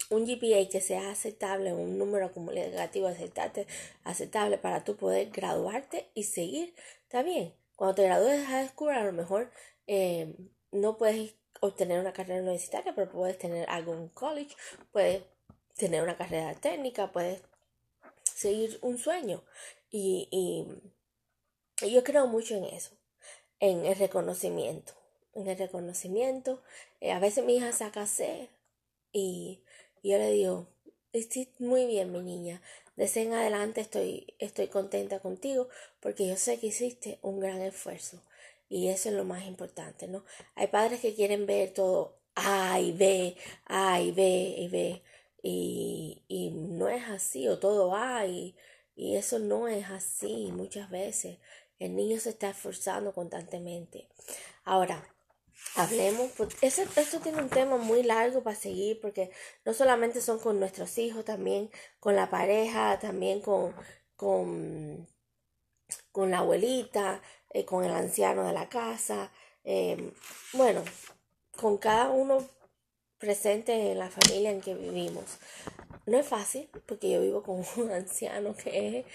un 0.10 0.26
GPA 0.26 0.70
que 0.70 0.82
sea 0.82 1.12
aceptable, 1.12 1.74
un 1.74 1.98
número 1.98 2.26
acumulativo 2.26 3.08
aceptable, 3.08 3.68
aceptable 4.04 4.58
para 4.58 4.84
tú 4.84 4.96
poder 4.96 5.30
graduarte 5.32 6.10
y 6.14 6.24
seguir, 6.24 6.74
está 7.04 7.24
bien. 7.24 7.54
Cuando 7.76 7.96
te 7.96 8.04
gradúes 8.04 8.46
high 8.48 8.70
school, 8.70 8.92
a 8.92 9.04
lo 9.04 9.14
mejor 9.14 9.52
eh, 9.88 10.36
no 10.72 10.98
puedes 10.98 11.34
obtener 11.62 12.00
una 12.00 12.14
carrera 12.14 12.42
universitaria, 12.42 12.94
pero 12.94 13.10
puedes 13.10 13.38
tener 13.38 13.70
algo 13.70 13.94
en 13.94 14.10
college, 14.10 14.56
puedes 14.92 15.24
tener 15.76 16.04
una 16.04 16.18
carrera 16.18 16.54
técnica, 16.56 17.12
puedes 17.12 17.42
seguir 18.24 18.80
un 18.82 18.98
sueño. 18.98 19.44
Y, 19.90 20.28
y, 20.32 20.68
yo 21.90 22.04
creo 22.04 22.28
mucho 22.28 22.56
en 22.56 22.66
eso, 22.66 22.92
en 23.60 23.86
el 23.86 23.96
reconocimiento. 23.96 24.94
En 25.34 25.48
el 25.48 25.58
reconocimiento. 25.58 26.62
Eh, 27.00 27.12
a 27.12 27.20
veces 27.20 27.46
mi 27.46 27.56
hija 27.56 27.72
saca 27.72 28.06
C 28.06 28.50
y, 30.02 30.12
yo 30.12 30.18
le 30.18 30.32
digo, 30.32 30.68
estoy 31.14 31.50
muy 31.60 31.86
bien, 31.86 32.12
mi 32.12 32.22
niña. 32.22 32.62
Desde 32.96 33.24
en 33.24 33.34
adelante 33.34 33.82
estoy, 33.82 34.36
estoy 34.40 34.68
contenta 34.68 35.20
contigo 35.20 35.70
porque 36.00 36.28
yo 36.28 36.38
sé 36.38 36.60
que 36.60 36.68
hiciste 36.68 37.20
un 37.22 37.40
gran 37.40 37.62
esfuerzo. 37.62 38.24
Y 38.70 38.88
eso 38.88 39.10
es 39.10 39.16
lo 39.16 39.26
más 39.26 39.46
importante, 39.46 40.08
¿no? 40.08 40.24
Hay 40.56 40.68
padres 40.68 41.02
que 41.02 41.14
quieren 41.14 41.46
ver 41.46 41.74
todo 41.74 42.20
A 42.36 42.80
y 42.80 42.92
B, 42.94 43.36
A 43.66 44.02
y 44.02 44.12
B 44.12 45.02
y. 45.44 46.24
Y, 46.28 46.52
no 46.52 46.88
es 46.88 47.04
así, 47.10 47.48
o 47.48 47.60
todo 47.60 47.96
A 47.96 48.26
y 48.26 48.56
eso 48.96 49.40
no 49.40 49.68
es 49.68 49.90
así 49.90 50.52
muchas 50.54 50.90
veces. 50.90 51.40
El 51.80 51.96
niño 51.96 52.20
se 52.20 52.30
está 52.30 52.52
esforzando 52.52 53.12
constantemente. 53.12 54.08
Ahora, 54.64 55.11
hablemos, 55.76 56.32
pues, 56.38 56.56
esto 56.62 57.20
tiene 57.20 57.42
un 57.42 57.50
tema 57.50 57.78
muy 57.78 58.04
largo 58.04 58.44
para 58.44 58.56
seguir 58.56 59.00
porque 59.02 59.32
no 59.66 59.74
solamente 59.74 60.22
son 60.22 60.40
con 60.40 60.60
nuestros 60.60 60.98
hijos, 60.98 61.26
también 61.26 61.70
con 62.00 62.16
la 62.16 62.30
pareja, 62.30 63.00
también 63.00 63.42
con, 63.42 63.74
con, 64.16 65.08
con 66.12 66.32
la 66.32 66.40
abuelita, 66.40 67.22
eh, 67.52 67.66
con 67.66 67.84
el 67.84 67.92
anciano 67.92 68.46
de 68.48 68.54
la 68.54 68.70
casa, 68.70 69.32
eh, 69.64 70.14
bueno, 70.54 70.84
con 71.56 71.78
cada 71.78 72.10
uno 72.10 72.48
presente 73.18 73.92
en 73.92 74.00
la 74.00 74.10
familia 74.10 74.52
en 74.52 74.62
que 74.62 74.74
vivimos. 74.74 75.38
No 76.06 76.18
es 76.18 76.28
fácil, 76.28 76.70
porque 76.88 77.12
yo 77.12 77.22
vivo 77.22 77.44
con 77.44 77.64
un 77.78 77.92
anciano 77.94 78.56
que 78.56 79.00
es 79.00 79.06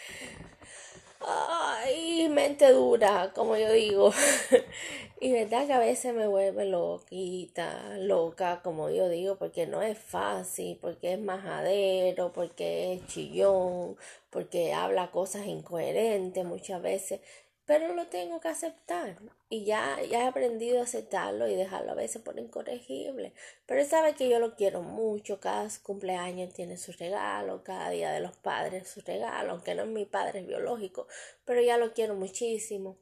ay, 1.26 2.28
mente 2.28 2.70
dura, 2.72 3.32
como 3.34 3.56
yo 3.56 3.72
digo. 3.72 4.12
y 5.20 5.32
verdad 5.32 5.66
que 5.66 5.72
a 5.72 5.78
veces 5.78 6.14
me 6.14 6.26
vuelve 6.28 6.66
loquita, 6.66 7.96
loca, 7.98 8.60
como 8.62 8.90
yo 8.90 9.08
digo, 9.08 9.36
porque 9.36 9.66
no 9.66 9.82
es 9.82 9.98
fácil, 9.98 10.78
porque 10.80 11.14
es 11.14 11.20
majadero, 11.20 12.32
porque 12.32 12.94
es 12.94 13.06
chillón, 13.08 13.96
porque 14.30 14.72
habla 14.72 15.10
cosas 15.10 15.46
incoherentes 15.46 16.44
muchas 16.44 16.80
veces 16.82 17.20
pero 17.66 17.94
lo 17.94 18.06
tengo 18.06 18.40
que 18.40 18.48
aceptar 18.48 19.18
y 19.48 19.64
ya, 19.64 20.00
ya 20.08 20.22
he 20.22 20.26
aprendido 20.26 20.78
a 20.80 20.84
aceptarlo 20.84 21.48
y 21.48 21.56
dejarlo 21.56 21.92
a 21.92 21.96
veces 21.96 22.22
por 22.22 22.38
incorregible. 22.38 23.34
Pero 23.66 23.80
él 23.80 23.86
sabe 23.86 24.14
que 24.14 24.28
yo 24.28 24.38
lo 24.38 24.54
quiero 24.54 24.82
mucho, 24.82 25.40
cada 25.40 25.68
cumpleaños 25.82 26.54
tiene 26.54 26.76
su 26.76 26.92
regalo, 26.92 27.64
cada 27.64 27.90
día 27.90 28.12
de 28.12 28.20
los 28.20 28.36
padres 28.36 28.88
su 28.88 29.00
regalo, 29.00 29.52
aunque 29.52 29.74
no 29.74 29.82
es 29.82 29.88
mi 29.88 30.04
padre 30.04 30.42
biológico, 30.42 31.08
pero 31.44 31.60
ya 31.60 31.76
lo 31.76 31.92
quiero 31.92 32.14
muchísimo. 32.14 32.96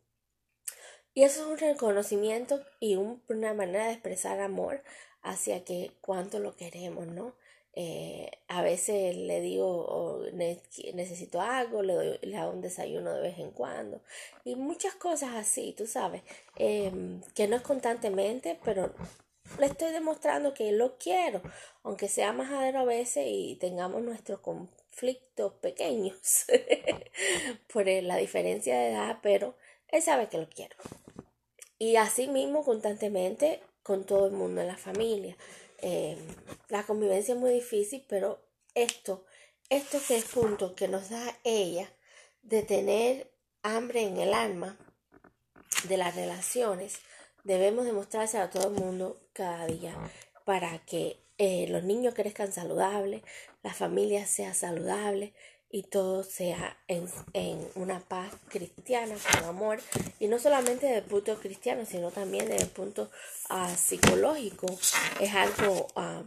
Y 1.12 1.25
eso 1.25 1.42
es 1.42 1.47
un 1.47 1.59
reconocimiento 1.59 2.61
y 2.80 2.97
una 2.97 3.54
manera 3.54 3.87
de 3.87 3.92
expresar 3.92 4.40
amor 4.40 4.83
hacia 5.23 5.64
que 5.64 5.92
cuánto 6.00 6.38
lo 6.38 6.56
queremos, 6.56 7.06
¿no? 7.06 7.35
Eh, 7.76 8.31
a 8.47 8.62
veces 8.62 9.16
le 9.16 9.40
digo 9.40 10.21
necesito 10.33 11.40
algo, 11.40 11.83
le, 11.83 11.95
doy, 11.95 12.19
le 12.23 12.37
hago 12.37 12.52
un 12.52 12.61
desayuno 12.61 13.12
de 13.12 13.21
vez 13.21 13.38
en 13.40 13.50
cuando 13.50 14.00
y 14.45 14.54
muchas 14.54 14.95
cosas 14.95 15.35
así, 15.35 15.75
tú 15.76 15.85
sabes, 15.88 16.23
em, 16.57 17.21
que 17.35 17.49
no 17.49 17.57
es 17.57 17.62
constantemente, 17.62 18.61
pero 18.64 18.95
le 19.59 19.66
estoy 19.66 19.90
demostrando 19.93 20.54
que 20.54 20.71
lo 20.71 20.99
quiero, 20.99 21.43
aunque 21.83 22.09
sea 22.09 22.33
majadero 22.33 22.78
a 22.81 22.85
veces 22.85 23.26
y 23.28 23.57
tengamos 23.57 24.02
nuestros 24.02 24.38
conflictos 24.38 25.54
pequeños 25.54 26.47
por 27.73 27.87
la 27.87 28.16
diferencia 28.16 28.78
de 28.78 28.90
edad, 28.90 29.19
pero 29.23 29.57
él 29.88 30.00
sabe 30.02 30.28
que 30.28 30.38
lo 30.38 30.49
quiero. 30.49 30.76
Y 31.78 31.97
así 31.97 32.28
mismo 32.28 32.64
constantemente 32.64 33.61
con 33.83 34.04
todo 34.04 34.26
el 34.26 34.33
mundo 34.33 34.61
en 34.61 34.69
la 34.69 34.76
familia. 34.76 35.37
Eh, 35.78 36.16
la 36.69 36.85
convivencia 36.85 37.35
es 37.35 37.40
muy 37.40 37.52
difícil, 37.52 38.04
pero 38.09 38.40
esto, 38.75 39.25
estos 39.69 40.02
tres 40.04 40.25
puntos 40.25 40.73
que 40.73 40.88
nos 40.88 41.11
da 41.11 41.38
ella 41.45 41.90
de 42.43 42.62
tener 42.62 43.31
hambre 43.62 44.02
en 44.02 44.19
el 44.19 44.35
alma, 44.35 44.78
de 45.88 45.97
las 45.97 46.14
relaciones, 46.14 47.00
debemos 47.45 47.85
demostrarse 47.85 48.38
a 48.38 48.50
todo 48.50 48.69
el 48.69 48.75
mundo 48.75 49.21
cada 49.33 49.66
día 49.66 49.95
para 50.45 50.78
que 50.87 51.19
eh, 51.38 51.66
los 51.69 51.83
niños 51.85 52.14
crezcan 52.14 52.52
saludables, 52.52 53.23
la 53.62 53.75
familia 53.75 54.26
sea 54.26 54.54
saludable 54.54 55.35
y 55.75 55.83
todo 55.83 56.23
sea 56.23 56.78
en, 56.87 57.09
una 57.75 57.99
paz 57.99 58.33
cristiana, 58.49 59.16
con 59.33 59.49
amor, 59.49 59.81
y 60.21 60.28
no 60.28 60.38
solamente 60.38 60.87
desde 60.87 60.99
el 60.99 61.04
punto 61.04 61.37
cristiano, 61.40 61.85
sino 61.85 62.12
también 62.12 62.49
desde 62.49 62.62
el 62.62 62.71
punto 62.71 63.11
ah, 63.49 63.75
psicológico, 63.75 64.69
es 65.19 65.35
algo 65.35 65.88
ah, 65.97 66.23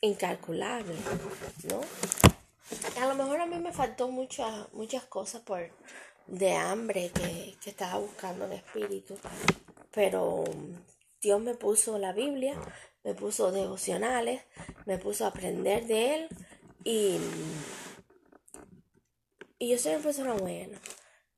incalculable, 0.00 0.96
¿no? 1.70 1.80
A 3.00 3.06
lo 3.06 3.14
mejor 3.14 3.40
a 3.40 3.46
mí 3.46 3.56
me 3.60 3.70
faltó 3.70 4.08
muchas, 4.08 4.66
muchas 4.72 5.04
cosas 5.04 5.42
por 5.42 5.70
de 6.26 6.56
hambre 6.56 7.12
que, 7.14 7.54
que 7.62 7.70
estaba 7.70 8.00
buscando 8.00 8.46
en 8.46 8.54
espíritu, 8.54 9.16
pero 9.92 10.42
Dios 11.20 11.40
me 11.40 11.54
puso 11.54 11.98
la 11.98 12.12
Biblia, 12.12 12.56
me 13.04 13.14
puso 13.14 13.52
devocionales, 13.52 14.42
me 14.86 14.98
puso 14.98 15.24
a 15.24 15.28
aprender 15.28 15.86
de 15.86 16.16
Él 16.16 16.28
y 16.82 17.18
y 19.62 19.68
yo 19.68 19.78
soy 19.78 19.94
una 19.94 20.02
persona 20.02 20.34
buena, 20.34 20.80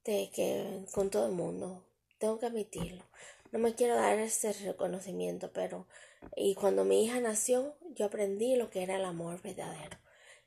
de 0.03 0.31
que 0.35 0.87
con 0.95 1.11
todo 1.11 1.27
el 1.27 1.33
mundo, 1.33 1.85
tengo 2.17 2.39
que 2.39 2.47
admitirlo. 2.47 3.05
No 3.53 3.59
me 3.59 3.75
quiero 3.75 3.97
dar 3.97 4.19
ese 4.19 4.55
reconocimiento, 4.55 5.53
pero 5.53 5.87
y 6.35 6.55
cuando 6.55 6.87
mi 6.87 7.05
hija 7.05 7.21
nació, 7.21 7.77
yo 7.91 8.07
aprendí 8.07 8.57
lo 8.57 8.71
que 8.71 8.83
era 8.83 8.97
el 8.97 9.05
amor 9.05 9.43
verdadero. 9.43 9.99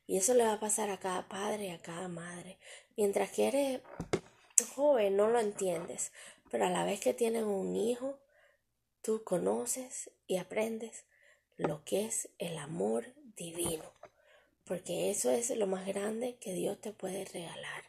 Y 0.07 0.17
eso 0.17 0.33
le 0.33 0.43
va 0.43 0.53
a 0.53 0.59
pasar 0.59 0.89
a 0.89 0.97
cada 0.97 1.29
padre 1.29 1.67
y 1.67 1.69
a 1.69 1.77
cada 1.77 2.07
madre. 2.07 2.57
Mientras 2.95 3.29
que 3.29 3.47
eres 3.47 3.81
joven, 4.73 5.15
no 5.15 5.27
lo 5.27 5.39
entiendes, 5.39 6.11
pero 6.49 6.65
a 6.65 6.71
la 6.71 6.83
vez 6.83 6.99
que 6.99 7.13
tienes 7.13 7.43
un 7.43 7.75
hijo, 7.75 8.17
tú 9.03 9.23
conoces 9.23 10.09
y 10.25 10.37
aprendes 10.37 11.05
lo 11.57 11.83
que 11.83 12.05
es 12.05 12.29
el 12.39 12.57
amor 12.57 13.13
divino 13.35 13.96
porque 14.67 15.09
eso 15.09 15.31
es 15.31 15.49
lo 15.51 15.67
más 15.67 15.85
grande 15.85 16.35
que 16.35 16.53
Dios 16.53 16.79
te 16.79 16.91
puede 16.91 17.25
regalar, 17.25 17.83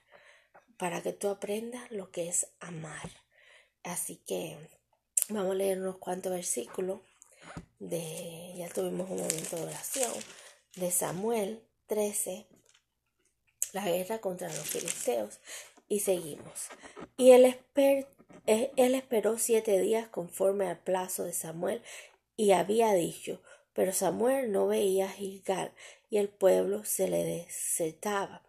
para 0.76 1.02
que 1.02 1.12
tú 1.12 1.28
aprendas 1.28 1.90
lo 1.90 2.10
que 2.10 2.28
es 2.28 2.46
amar. 2.60 3.10
Así 3.82 4.16
que 4.16 4.56
vamos 5.28 5.52
a 5.52 5.54
leer 5.54 5.80
unos 5.80 5.98
cuantos 5.98 6.32
versículos 6.32 7.00
de, 7.78 8.52
ya 8.56 8.68
tuvimos 8.68 9.10
un 9.10 9.18
momento 9.18 9.56
de 9.56 9.62
oración, 9.62 10.12
de 10.76 10.90
Samuel 10.90 11.62
13, 11.86 12.46
la 13.72 13.84
guerra 13.84 14.20
contra 14.20 14.48
los 14.48 14.68
filisteos, 14.68 15.40
y 15.88 16.00
seguimos. 16.00 16.68
Y 17.16 17.32
él, 17.32 17.56
él 18.46 18.94
esperó 18.94 19.38
siete 19.38 19.80
días 19.80 20.08
conforme 20.08 20.68
al 20.68 20.78
plazo 20.78 21.24
de 21.24 21.32
Samuel 21.32 21.82
y 22.36 22.52
había 22.52 22.92
dicho, 22.92 23.42
pero 23.72 23.92
Samuel 23.92 24.52
no 24.52 24.66
veía 24.66 25.06
a 25.06 25.12
Gilgal 25.12 25.72
y 26.10 26.18
el 26.18 26.28
pueblo 26.28 26.84
se 26.84 27.08
le 27.08 27.24
desertaba. 27.24 28.42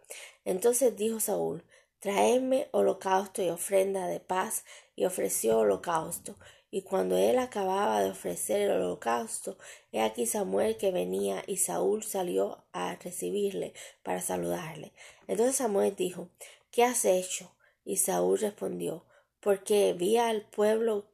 Entonces 0.44 0.96
dijo 0.96 1.20
Saúl, 1.20 1.64
Traedme 2.00 2.68
holocausto 2.70 3.42
y 3.42 3.50
ofrenda 3.50 4.06
de 4.06 4.20
paz, 4.20 4.64
y 4.96 5.04
ofreció 5.04 5.58
holocausto. 5.58 6.36
Y 6.70 6.82
cuando 6.82 7.18
él 7.18 7.38
acababa 7.38 8.00
de 8.00 8.10
ofrecer 8.10 8.62
el 8.62 8.70
holocausto, 8.70 9.58
he 9.92 10.00
aquí 10.00 10.24
Samuel 10.24 10.78
que 10.78 10.92
venía, 10.92 11.42
y 11.46 11.58
Saúl 11.58 12.02
salió 12.02 12.64
a 12.72 12.96
recibirle 12.96 13.74
para 14.02 14.22
saludarle. 14.22 14.92
Entonces 15.26 15.56
Samuel 15.56 15.94
dijo, 15.94 16.30
¿qué 16.70 16.84
has 16.84 17.04
hecho? 17.04 17.54
Y 17.84 17.96
Saúl 17.96 18.38
respondió, 18.38 19.04
porque 19.40 19.92
vi 19.92 20.16
al 20.16 20.48
pueblo 20.48 21.10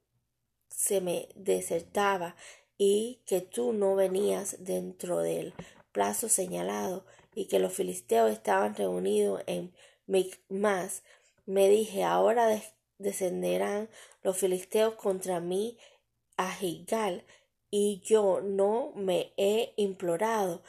se 0.69 1.01
me 1.01 1.29
desertaba 1.35 2.37
y 2.77 3.23
que 3.25 3.41
tú 3.41 3.73
no 3.73 3.97
venías 3.97 4.57
dentro 4.61 5.21
del 5.21 5.55
plazo 5.97 6.29
señalado 6.29 7.07
y 7.35 7.47
que 7.47 7.59
los 7.59 7.73
filisteos 7.73 8.31
estaban 8.31 8.75
reunidos 8.75 9.43
en 9.47 9.73
Micmas, 10.07 11.03
me 11.47 11.71
dije, 11.71 12.05
ahora 12.05 12.63
descenderán 12.99 13.89
los 14.23 14.37
filisteos 14.37 14.97
contra 14.97 15.41
mí 15.41 15.79
a 16.37 16.53
Gigal, 16.53 17.25
y 17.71 18.03
yo 18.05 18.43
no 18.43 18.93
me 18.95 19.33
he 19.39 19.73
implorado 19.77 20.63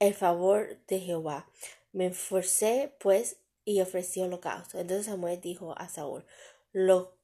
el 0.00 0.14
favor 0.14 0.84
de 0.88 0.98
Jehová. 0.98 1.48
Me 1.92 2.06
esforcé, 2.06 2.96
pues, 2.98 3.36
y 3.64 3.80
ofrecí 3.82 4.20
holocausto. 4.20 4.80
Entonces 4.80 5.06
Samuel 5.06 5.40
dijo 5.40 5.78
a 5.78 5.88
Saúl, 5.88 6.26
lo 6.72 7.16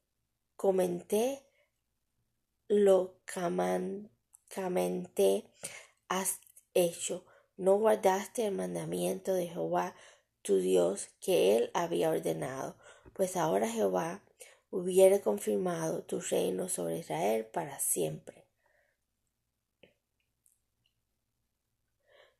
comenté, 0.55 1.43
lo 2.69 3.17
camenté 3.25 4.05
hasta 6.09 6.50
hecho, 6.75 7.25
no 7.57 7.77
guardaste 7.77 8.47
el 8.47 8.55
mandamiento 8.55 9.35
de 9.35 9.49
Jehová 9.49 9.95
tu 10.43 10.59
Dios 10.59 11.09
que 11.21 11.57
él 11.57 11.71
había 11.75 12.11
ordenado, 12.11 12.77
pues 13.13 13.37
ahora 13.37 13.69
Jehová 13.69 14.23
hubiere 14.71 15.21
confirmado 15.21 16.03
tu 16.03 16.21
reino 16.21 16.69
sobre 16.69 16.99
Israel 16.99 17.47
para 17.47 17.79
siempre. 17.79 18.47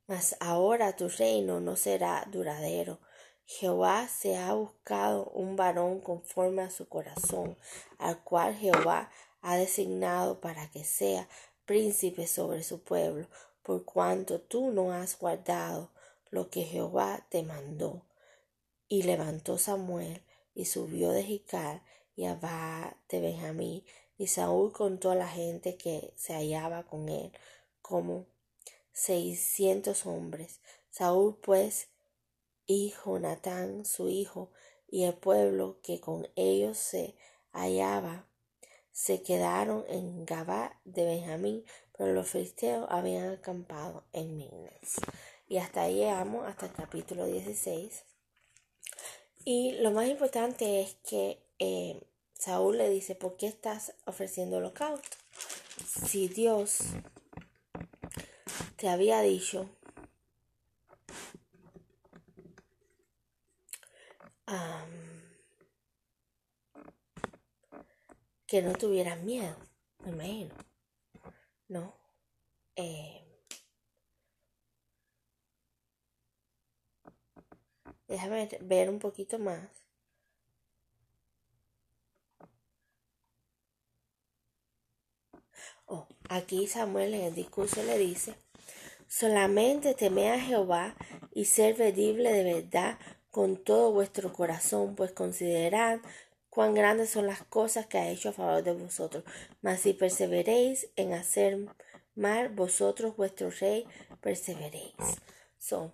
Mas 0.07 0.37
ahora 0.41 0.97
tu 0.97 1.09
reino 1.09 1.61
no 1.61 1.77
será 1.77 2.27
duradero. 2.31 2.99
Jehová 3.45 4.09
se 4.09 4.37
ha 4.37 4.55
buscado 4.55 5.27
un 5.27 5.57
varón 5.57 6.01
conforme 6.01 6.63
a 6.63 6.71
su 6.71 6.89
corazón, 6.89 7.57
al 7.99 8.23
cual 8.25 8.55
Jehová 8.55 9.11
ha 9.41 9.57
designado 9.57 10.41
para 10.41 10.71
que 10.71 10.85
sea 10.85 11.29
príncipe 11.65 12.27
sobre 12.27 12.63
su 12.65 12.83
pueblo, 12.83 13.29
por 13.63 13.85
cuanto 13.85 14.41
tú 14.41 14.71
no 14.71 14.93
has 14.93 15.19
guardado 15.19 15.91
lo 16.31 16.51
que 16.51 16.63
Jehová 16.63 17.27
te 17.31 17.43
mandó. 17.43 18.07
Y 18.89 19.03
levantó 19.03 19.59
Samuel 19.59 20.23
y 20.55 20.65
subió 20.65 21.11
de 21.11 21.23
Jicar 21.23 21.83
y 22.17 22.27
Abba 22.27 22.97
de 23.09 23.21
Benjamín, 23.21 23.85
y 24.19 24.27
Saúl 24.27 24.73
contó 24.73 25.11
a 25.11 25.15
la 25.15 25.29
gente 25.29 25.77
que 25.77 26.13
se 26.17 26.35
hallaba 26.35 26.83
con 26.83 27.09
él, 27.09 27.33
como 27.81 28.27
seiscientos 28.93 30.05
hombres. 30.05 30.61
Saúl 30.91 31.39
pues 31.41 31.89
y 32.67 32.93
Jonatán 33.05 33.85
su 33.85 34.09
hijo, 34.09 34.51
y 34.87 35.05
el 35.05 35.15
pueblo 35.15 35.81
que 35.83 36.01
con 36.01 36.29
ellos 36.37 36.77
se 36.77 37.15
hallaba, 37.53 38.27
se 39.01 39.23
quedaron 39.23 39.87
en 39.89 40.27
Gabá 40.27 40.79
de 40.85 41.07
Benjamín 41.07 41.65
pero 41.97 42.13
los 42.13 42.29
filisteos 42.29 42.87
habían 42.91 43.31
acampado 43.31 44.05
en 44.13 44.37
Mignes. 44.37 45.01
Y 45.49 45.59
hasta 45.59 45.83
ahí 45.83 45.97
llegamos, 45.97 46.47
hasta 46.47 46.67
el 46.67 46.73
capítulo 46.73 47.27
16. 47.27 48.05
Y 49.45 49.73
lo 49.81 49.91
más 49.91 50.09
importante 50.09 50.81
es 50.81 50.97
que 51.07 51.43
eh, 51.59 52.03
Saúl 52.33 52.79
le 52.79 52.89
dice, 52.89 53.15
¿por 53.15 53.37
qué 53.37 53.49
estás 53.49 53.95
ofreciendo 54.07 54.59
holocausto? 54.59 55.17
Si 56.09 56.29
Dios 56.29 56.79
te 58.77 58.89
había 58.89 59.21
dicho 59.21 59.69
que 68.51 68.63
no 68.63 68.73
tuvieras 68.73 69.23
miedo, 69.23 69.55
me 70.05 70.11
imagino, 70.11 70.55
¿no? 71.69 71.95
Eh, 72.75 73.23
déjame 78.09 78.49
ver 78.63 78.91
un 78.91 78.99
poquito 78.99 79.39
más. 79.39 79.69
Oh, 85.87 86.09
aquí 86.29 86.67
Samuel 86.67 87.15
en 87.15 87.21
el 87.27 87.35
discurso 87.37 87.85
le 87.85 87.99
dice, 87.99 88.35
solamente 89.07 89.95
teme 89.95 90.33
a 90.33 90.41
Jehová 90.41 90.97
y 91.33 91.45
ser 91.45 91.77
de 92.33 92.43
verdad 92.43 92.99
con 93.31 93.63
todo 93.63 93.93
vuestro 93.93 94.33
corazón, 94.33 94.97
pues 94.97 95.13
considerad 95.13 96.01
cuán 96.51 96.75
grandes 96.75 97.11
son 97.11 97.27
las 97.27 97.43
cosas 97.43 97.87
que 97.87 97.99
ha 97.99 98.11
hecho 98.11 98.29
a 98.29 98.33
favor 98.33 98.63
de 98.63 98.73
vosotros. 98.73 99.25
Mas 99.63 99.81
si 99.81 99.93
perseveréis 99.93 100.89
en 100.97 101.15
hacer 101.15 101.59
mal, 102.15 102.49
vosotros 102.51 103.17
vuestro 103.17 103.51
rey 103.51 103.87
perseveréis. 104.21 104.95
So, 105.59 105.93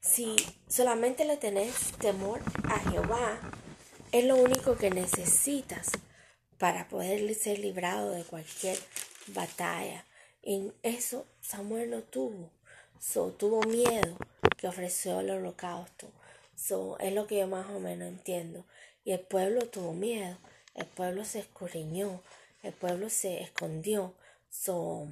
si 0.00 0.36
solamente 0.68 1.24
le 1.24 1.36
tenés 1.36 1.92
temor 1.98 2.40
a 2.64 2.78
Jehová, 2.90 3.40
es 4.12 4.24
lo 4.24 4.36
único 4.36 4.76
que 4.76 4.90
necesitas 4.90 5.90
para 6.58 6.88
poder 6.88 7.34
ser 7.34 7.58
librado 7.58 8.10
de 8.10 8.24
cualquier 8.24 8.78
batalla. 9.28 10.04
En 10.42 10.74
eso 10.82 11.26
Samuel 11.40 11.90
no 11.90 12.02
tuvo. 12.02 12.50
So, 12.98 13.30
tuvo 13.30 13.62
miedo 13.62 14.16
que 14.56 14.68
ofreció 14.68 15.20
el 15.20 15.30
holocausto. 15.30 16.12
So, 16.54 16.98
es 16.98 17.12
lo 17.12 17.26
que 17.26 17.38
yo 17.38 17.46
más 17.46 17.68
o 17.70 17.80
menos 17.80 18.08
entiendo. 18.08 18.64
Y 19.04 19.12
el 19.12 19.20
pueblo 19.20 19.68
tuvo 19.68 19.92
miedo. 19.92 20.38
El 20.74 20.86
pueblo 20.86 21.24
se 21.24 21.40
escurriñó. 21.40 22.22
El 22.62 22.72
pueblo 22.72 23.10
se 23.10 23.42
escondió. 23.42 24.14
So, 24.50 25.08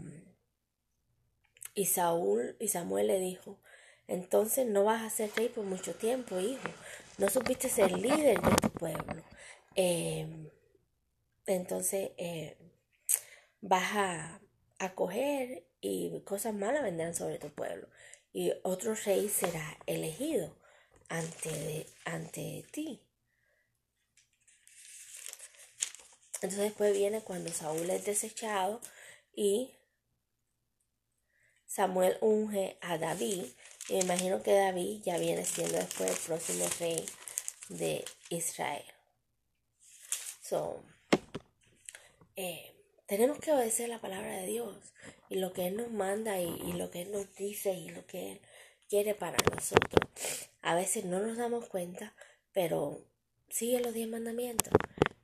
y 1.75 1.87
Saúl 1.87 2.57
y 2.59 2.69
Samuel 2.69 3.07
le 3.07 3.19
dijo, 3.19 3.59
entonces 4.07 4.67
no 4.67 4.85
vas 4.85 5.03
a 5.03 5.11
ser 5.11 5.31
rey 5.37 5.49
por 5.49 5.65
mucho 5.65 5.95
tiempo, 5.95 6.39
hijo. 6.41 6.69
No 7.19 7.29
supiste 7.29 7.69
ser 7.69 7.93
líder 7.93 8.41
de 8.41 8.57
tu 8.61 8.71
pueblo. 8.71 9.23
Em, 9.77 10.51
entonces 11.47 12.11
eh, 12.17 12.57
vas 13.61 13.95
a, 13.95 14.41
a 14.79 14.95
coger 14.95 15.65
y 15.81 16.21
cosas 16.23 16.55
malas 16.55 16.83
vendrán 16.83 17.15
sobre 17.15 17.39
tu 17.39 17.51
pueblo. 17.51 17.89
Y 18.33 18.53
otro 18.63 18.95
rey 18.95 19.29
será 19.29 19.79
elegido 19.87 20.55
ante, 21.09 21.87
ante 22.05 22.65
ti. 22.73 23.01
Entonces 26.41 26.61
después 26.61 26.95
viene 26.95 27.21
cuando 27.21 27.53
Saúl 27.53 27.91
es 27.91 28.07
desechado 28.07 28.81
y 29.35 29.75
Samuel 31.67 32.17
unge 32.23 32.79
a 32.81 32.97
David. 32.97 33.45
Y 33.91 33.95
me 33.95 34.01
imagino 34.01 34.43
que 34.43 34.55
David 34.55 35.03
ya 35.05 35.19
viene 35.19 35.45
siendo 35.45 35.77
después 35.77 36.11
el 36.11 36.17
próximo 36.17 36.65
rey 36.79 37.05
de 37.69 38.07
Israel. 38.31 38.85
So, 40.41 40.83
eh, 42.37 42.75
tenemos 43.05 43.39
que 43.39 43.53
obedecer 43.53 43.91
la 43.91 44.01
palabra 44.01 44.37
de 44.39 44.47
Dios 44.47 44.95
y 45.29 45.37
lo 45.37 45.53
que 45.53 45.67
Él 45.67 45.77
nos 45.77 45.91
manda 45.91 46.41
y, 46.41 46.49
y, 46.49 46.73
lo 46.73 46.91
que 46.91 47.03
Él 47.03 47.13
nos 47.13 47.35
dice 47.35 47.75
y 47.75 47.91
lo 47.91 48.07
que 48.07 48.33
Él 48.33 48.41
quiere 48.89 49.15
para 49.15 49.37
nosotros. 49.55 50.11
A 50.63 50.75
veces 50.75 51.05
no 51.05 51.21
nos 51.21 51.37
damos 51.37 51.69
cuenta, 51.69 52.15
pero 52.53 53.05
sigue 53.51 53.81
los 53.81 53.93
diez 53.93 54.09
mandamientos 54.09 54.73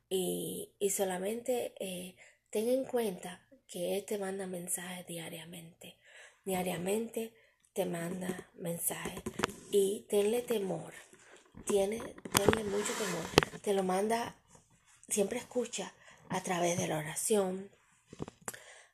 y, 0.09 0.73
y 0.79 0.89
solamente 0.91 1.73
eh, 1.79 2.15
ten 2.49 2.69
en 2.69 2.85
cuenta 2.85 3.45
que 3.67 3.97
Él 3.97 4.05
te 4.05 4.17
manda 4.17 4.47
mensajes 4.47 5.05
diariamente. 5.05 5.97
Diariamente 6.45 7.33
te 7.73 7.85
manda 7.85 8.49
mensajes 8.55 9.21
y 9.71 10.05
tenle 10.09 10.41
temor, 10.41 10.93
tiene, 11.65 11.97
tenle 11.97 12.63
mucho 12.63 12.93
temor, 12.93 13.61
te 13.61 13.73
lo 13.73 13.83
manda, 13.83 14.35
siempre 15.09 15.37
escucha 15.37 15.93
a 16.29 16.41
través 16.41 16.77
de 16.77 16.87
la 16.87 16.97
oración, 16.97 17.69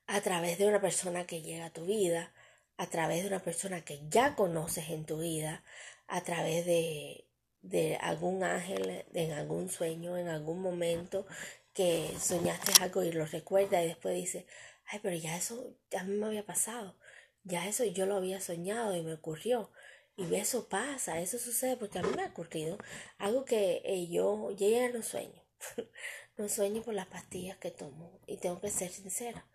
a 0.07 0.21
través 0.21 0.57
de 0.57 0.67
una 0.67 0.81
persona 0.81 1.25
que 1.25 1.41
llega 1.41 1.67
a 1.67 1.73
tu 1.73 1.85
vida, 1.85 2.33
a 2.77 2.87
través 2.87 3.21
de 3.21 3.29
una 3.29 3.43
persona 3.43 3.85
que 3.85 4.01
ya 4.09 4.35
conoces 4.35 4.89
en 4.89 5.05
tu 5.05 5.19
vida, 5.19 5.63
a 6.07 6.21
través 6.21 6.65
de, 6.65 7.25
de 7.63 7.95
algún 7.95 8.43
ángel, 8.43 9.05
en 9.13 9.31
algún 9.31 9.69
sueño, 9.69 10.17
en 10.17 10.27
algún 10.27 10.61
momento 10.61 11.25
que 11.73 12.13
soñaste 12.19 12.71
algo 12.83 13.03
y 13.03 13.11
lo 13.11 13.25
recuerdas 13.25 13.83
y 13.83 13.87
después 13.87 14.15
dices, 14.15 14.45
ay, 14.85 14.99
pero 15.01 15.15
ya 15.15 15.35
eso 15.37 15.75
a 15.97 16.03
mí 16.03 16.15
me 16.15 16.27
había 16.27 16.45
pasado. 16.45 16.95
Ya 17.43 17.67
eso 17.67 17.83
yo 17.85 18.05
lo 18.05 18.15
había 18.15 18.39
soñado 18.41 18.95
y 18.95 19.01
me 19.01 19.13
ocurrió. 19.13 19.71
Y 20.15 20.35
eso 20.35 20.69
pasa, 20.69 21.19
eso 21.19 21.39
sucede 21.39 21.77
porque 21.77 21.99
a 21.99 22.03
mí 22.03 22.09
me 22.15 22.23
ha 22.23 22.27
ocurrido 22.27 22.77
algo 23.17 23.45
que 23.45 23.81
eh, 23.85 24.07
yo, 24.07 24.51
yo 24.51 24.69
ya 24.69 24.89
no 24.89 25.01
sueño. 25.01 25.41
no 26.37 26.49
sueño 26.49 26.83
por 26.83 26.93
las 26.93 27.07
pastillas 27.07 27.57
que 27.57 27.71
tomo. 27.71 28.19
Y 28.27 28.37
tengo 28.37 28.59
que 28.61 28.69
ser 28.69 28.91
sincera. 28.91 29.45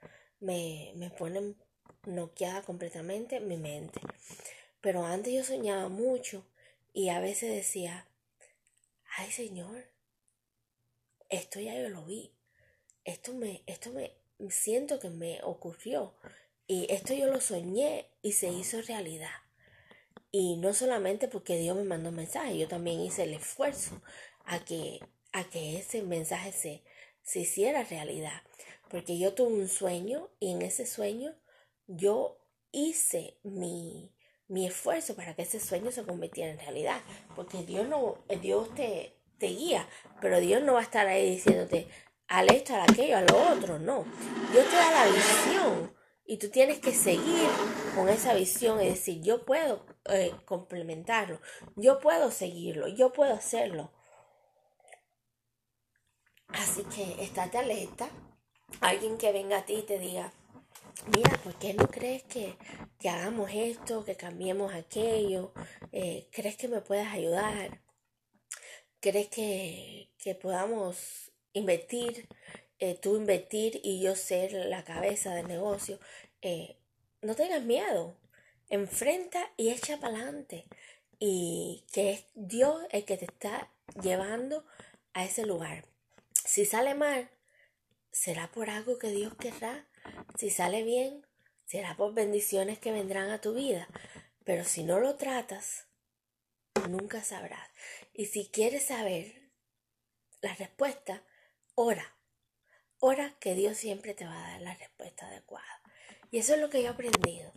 Me, 0.40 0.92
me 0.97 1.11
ponen 1.11 1.57
noqueada 2.07 2.62
completamente 2.62 3.40
mi 3.40 3.57
mente. 3.57 4.01
Pero 4.81 5.05
antes 5.05 5.33
yo 5.33 5.44
soñaba 5.44 5.88
mucho 5.88 6.44
y 6.98 7.11
a 7.11 7.20
veces 7.20 7.54
decía, 7.54 8.08
ay 9.16 9.30
Señor, 9.30 9.84
esto 11.28 11.61
ya 11.61 11.80
yo 11.80 11.90
lo 11.90 12.04
vi. 12.04 12.34
Esto 13.04 13.34
me, 13.34 13.62
esto 13.66 13.92
me 13.92 14.16
siento 14.50 14.98
que 14.98 15.08
me 15.08 15.40
ocurrió. 15.44 16.16
Y 16.66 16.92
esto 16.92 17.14
yo 17.14 17.28
lo 17.28 17.40
soñé 17.40 18.11
y 18.20 18.32
se 18.32 18.48
hizo 18.48 18.82
realidad. 18.82 19.30
Y 20.32 20.56
no 20.56 20.74
solamente 20.74 21.28
porque 21.28 21.56
Dios 21.56 21.76
me 21.76 21.84
mandó 21.84 22.08
un 22.08 22.16
mensaje, 22.16 22.58
yo 22.58 22.66
también 22.66 22.98
hice 22.98 23.22
el 23.22 23.34
esfuerzo 23.34 24.02
a 24.44 24.64
que, 24.64 24.98
a 25.30 25.48
que 25.48 25.78
ese 25.78 26.02
mensaje 26.02 26.50
se, 26.50 26.82
se 27.22 27.38
hiciera 27.38 27.84
realidad. 27.84 28.42
Porque 28.90 29.20
yo 29.20 29.34
tuve 29.34 29.52
un 29.52 29.68
sueño 29.68 30.30
y 30.40 30.50
en 30.50 30.62
ese 30.62 30.84
sueño 30.84 31.32
yo 31.87 32.44
hice 32.72 33.38
mi, 33.44 34.11
mi 34.48 34.66
esfuerzo 34.66 35.14
para 35.14 35.34
que 35.34 35.42
ese 35.42 35.61
sueño 35.61 35.90
se 35.92 36.04
convirtiera 36.04 36.50
en 36.50 36.58
realidad. 36.58 37.00
Porque 37.37 37.62
Dios 37.62 37.87
no, 37.88 38.18
Dios 38.40 38.74
te, 38.74 39.14
te 39.38 39.48
guía, 39.48 39.88
pero 40.20 40.40
Dios 40.40 40.62
no 40.62 40.74
va 40.74 40.80
a 40.80 40.84
estar 40.84 41.06
ahí 41.06 41.30
diciéndote 41.30 41.88
al 42.26 42.50
esto, 42.50 42.74
al 42.74 42.82
aquello, 42.82 43.16
a 43.16 43.22
lo 43.22 43.52
otro, 43.52 43.78
no. 43.78 44.04
Dios 44.52 44.66
te 44.68 44.76
da 44.76 44.90
la 44.90 45.11
visión 45.11 45.94
y 46.26 46.37
tú 46.37 46.50
tienes 46.50 46.78
que 46.78 46.92
seguir 46.92 47.48
con 47.94 48.08
esa 48.08 48.34
visión 48.34 48.82
y 48.82 48.88
decir, 48.88 49.22
yo 49.22 49.44
puedo 49.44 49.87
eh, 50.04 50.32
complementarlo, 50.44 51.40
yo 51.74 52.00
puedo 52.00 52.30
seguirlo, 52.30 52.88
yo 52.88 53.12
puedo 53.12 53.32
hacerlo. 53.32 53.90
Así 56.48 56.82
que 56.84 57.22
estate 57.22 57.58
alerta. 57.58 58.08
Alguien 58.80 59.16
que 59.16 59.32
venga 59.32 59.58
a 59.58 59.64
ti 59.64 59.76
y 59.76 59.82
te 59.82 59.98
diga, 59.98 60.32
mira, 61.06 61.37
¿por 61.42 61.54
qué 61.58 61.74
no 61.74 61.88
crees 61.88 62.22
que, 62.24 62.56
hagamos 63.08 63.50
esto, 63.52 64.04
que 64.04 64.16
cambiemos 64.16 64.74
aquello? 64.74 65.52
Eh, 65.92 66.28
¿Crees 66.32 66.56
que 66.56 66.68
me 66.68 66.80
puedas 66.80 67.12
ayudar? 67.12 67.80
¿Crees 69.00 69.28
que, 69.28 70.11
que 70.18 70.34
podamos 70.34 71.30
invertir 71.52 72.28
eh, 72.80 72.94
tú 72.94 73.16
invertir 73.16 73.80
y 73.82 74.00
yo 74.00 74.14
ser 74.14 74.52
la 74.52 74.84
cabeza 74.84 75.34
del 75.34 75.48
negocio, 75.48 75.98
eh, 76.42 76.76
no 77.22 77.34
tengas 77.34 77.62
miedo. 77.62 78.16
Enfrenta 78.68 79.52
y 79.56 79.70
echa 79.70 79.98
para 79.98 80.18
adelante. 80.18 80.66
Y 81.18 81.84
que 81.92 82.12
es 82.12 82.24
Dios 82.34 82.80
el 82.90 83.04
que 83.04 83.16
te 83.16 83.24
está 83.24 83.72
llevando 84.00 84.64
a 85.12 85.24
ese 85.24 85.44
lugar. 85.44 85.87
Si 86.44 86.64
sale 86.64 86.94
mal, 86.94 87.28
será 88.12 88.52
por 88.52 88.70
algo 88.70 88.98
que 88.98 89.11
Dios 89.11 89.34
querrá. 89.34 89.88
Si 90.37 90.51
sale 90.51 90.83
bien, 90.83 91.27
será 91.64 91.97
por 91.97 92.14
bendiciones 92.14 92.79
que 92.79 92.92
vendrán 92.92 93.31
a 93.31 93.40
tu 93.40 93.55
vida. 93.55 93.88
Pero 94.44 94.64
si 94.64 94.83
no 94.83 95.01
lo 95.01 95.16
tratas, 95.16 95.87
nunca 96.88 97.23
sabrás. 97.23 97.68
Y 98.14 98.27
si 98.27 98.49
quieres 98.49 98.87
saber 98.87 99.51
la 100.40 100.55
respuesta, 100.55 101.23
ora. 101.75 102.14
Ora 103.01 103.37
que 103.38 103.55
Dios 103.55 103.77
siempre 103.77 104.14
te 104.14 104.25
va 104.25 104.35
a 104.35 104.51
dar 104.53 104.61
la 104.62 104.75
respuesta 104.75 105.27
adecuada. 105.27 105.83
Y 106.31 106.38
eso 106.38 106.55
es 106.55 106.61
lo 106.61 106.68
que 106.68 106.83
yo 106.83 106.88
he 106.88 106.92
aprendido 106.92 107.53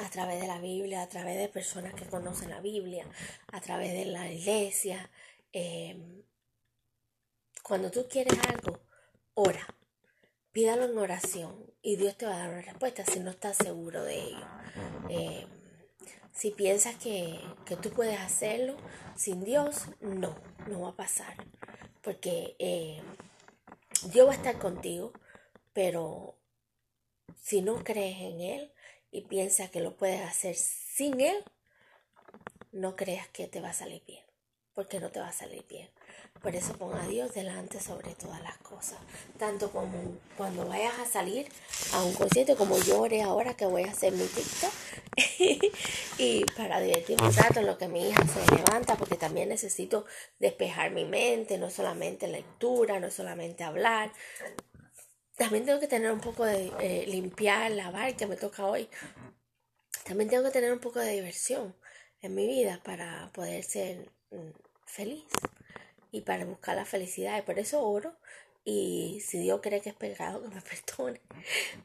a 0.00 0.10
través 0.10 0.40
de 0.40 0.46
la 0.46 0.58
Biblia, 0.58 1.02
a 1.02 1.08
través 1.08 1.38
de 1.38 1.48
personas 1.48 1.94
que 1.94 2.06
conocen 2.06 2.50
la 2.50 2.60
Biblia, 2.60 3.06
a 3.52 3.60
través 3.60 3.92
de 3.92 4.06
la 4.06 4.30
iglesia. 4.30 5.10
Em, 5.52 6.22
cuando 7.62 7.90
tú 7.90 8.06
quieres 8.08 8.38
algo, 8.48 8.80
ora. 9.34 9.66
Pídalo 10.52 10.86
en 10.86 10.98
oración 10.98 11.72
y 11.80 11.96
Dios 11.96 12.16
te 12.16 12.26
va 12.26 12.34
a 12.34 12.38
dar 12.38 12.50
una 12.50 12.62
respuesta 12.62 13.04
si 13.04 13.20
no 13.20 13.30
estás 13.30 13.56
seguro 13.56 14.02
de 14.02 14.20
ello. 14.20 14.46
Em, 15.08 15.46
si 16.32 16.50
piensas 16.50 16.96
que, 16.96 17.38
que, 17.66 17.76
tú 17.76 17.90
puedes 17.90 18.18
hacerlo 18.18 18.76
sin 19.16 19.44
Dios, 19.44 19.86
no, 20.00 20.36
no 20.66 20.80
va 20.80 20.88
a 20.90 20.96
pasar. 20.96 21.36
Porque 22.02 22.56
eh, 22.58 23.00
Dios 24.12 24.26
va 24.26 24.32
a 24.32 24.36
estar 24.36 24.58
contigo, 24.58 25.12
pero 25.72 26.36
si 27.40 27.62
no 27.62 27.84
crees 27.84 28.20
en 28.20 28.40
Él 28.40 28.72
y 29.10 29.22
piensas 29.22 29.70
que 29.70 29.80
lo 29.80 29.96
puedes 29.96 30.22
hacer 30.22 30.56
sin 30.56 31.20
Él, 31.20 31.44
no 32.72 32.96
creas 32.96 33.28
que 33.28 33.46
te 33.46 33.60
va 33.60 33.70
a 33.70 33.74
salir 33.74 34.02
bien, 34.04 34.24
porque 34.74 35.00
no 35.00 35.10
te 35.10 35.20
va 35.20 35.28
a 35.28 35.32
salir 35.32 35.66
bien. 35.68 35.90
Por 36.42 36.56
eso 36.56 36.72
pon 36.72 36.96
a 36.96 37.06
Dios 37.06 37.34
delante 37.34 37.80
sobre 37.80 38.14
todas 38.14 38.42
las 38.42 38.56
cosas. 38.58 38.98
Tanto 39.38 39.70
como 39.70 40.18
cuando 40.38 40.66
vayas 40.66 40.98
a 40.98 41.04
salir 41.04 41.46
a 41.92 42.02
un 42.02 42.14
concierto, 42.14 42.56
como 42.56 42.78
yo 42.78 43.02
oré 43.02 43.20
ahora 43.22 43.54
que 43.54 43.66
voy 43.66 43.82
a 43.84 43.90
hacer 43.90 44.14
mi 44.14 44.24
TikTok. 44.24 44.72
y 46.18 46.44
para 46.56 46.80
divertirme 46.80 47.28
un 47.28 47.34
rato 47.34 47.60
en 47.60 47.66
lo 47.66 47.76
que 47.76 47.88
mi 47.88 48.08
hija 48.08 48.22
se 48.26 48.56
levanta, 48.56 48.96
porque 48.96 49.16
también 49.16 49.50
necesito 49.50 50.06
despejar 50.38 50.92
mi 50.92 51.04
mente, 51.04 51.58
no 51.58 51.68
solamente 51.68 52.26
lectura, 52.26 53.00
no 53.00 53.10
solamente 53.10 53.62
hablar. 53.62 54.10
También 55.36 55.66
tengo 55.66 55.78
que 55.78 55.88
tener 55.88 56.10
un 56.10 56.20
poco 56.20 56.46
de 56.46 56.72
eh, 56.80 57.04
limpiar, 57.06 57.70
lavar, 57.72 58.16
que 58.16 58.26
me 58.26 58.36
toca 58.36 58.64
hoy. 58.64 58.88
También 60.04 60.30
tengo 60.30 60.44
que 60.44 60.50
tener 60.52 60.72
un 60.72 60.80
poco 60.80 61.00
de 61.00 61.12
diversión 61.12 61.76
en 62.22 62.34
mi 62.34 62.46
vida 62.46 62.80
para 62.82 63.30
poder 63.34 63.62
ser 63.62 64.10
mm, 64.30 64.50
feliz 64.86 65.24
y 66.12 66.22
para 66.22 66.44
buscar 66.44 66.76
la 66.76 66.84
felicidad. 66.84 67.38
Y 67.38 67.42
por 67.42 67.58
eso 67.58 67.86
oro. 67.86 68.16
Y 68.64 69.20
si 69.24 69.38
Dios 69.38 69.60
cree 69.62 69.80
que 69.80 69.90
es 69.90 69.94
pecado, 69.96 70.42
que 70.42 70.48
me 70.48 70.60
perdone. 70.96 71.20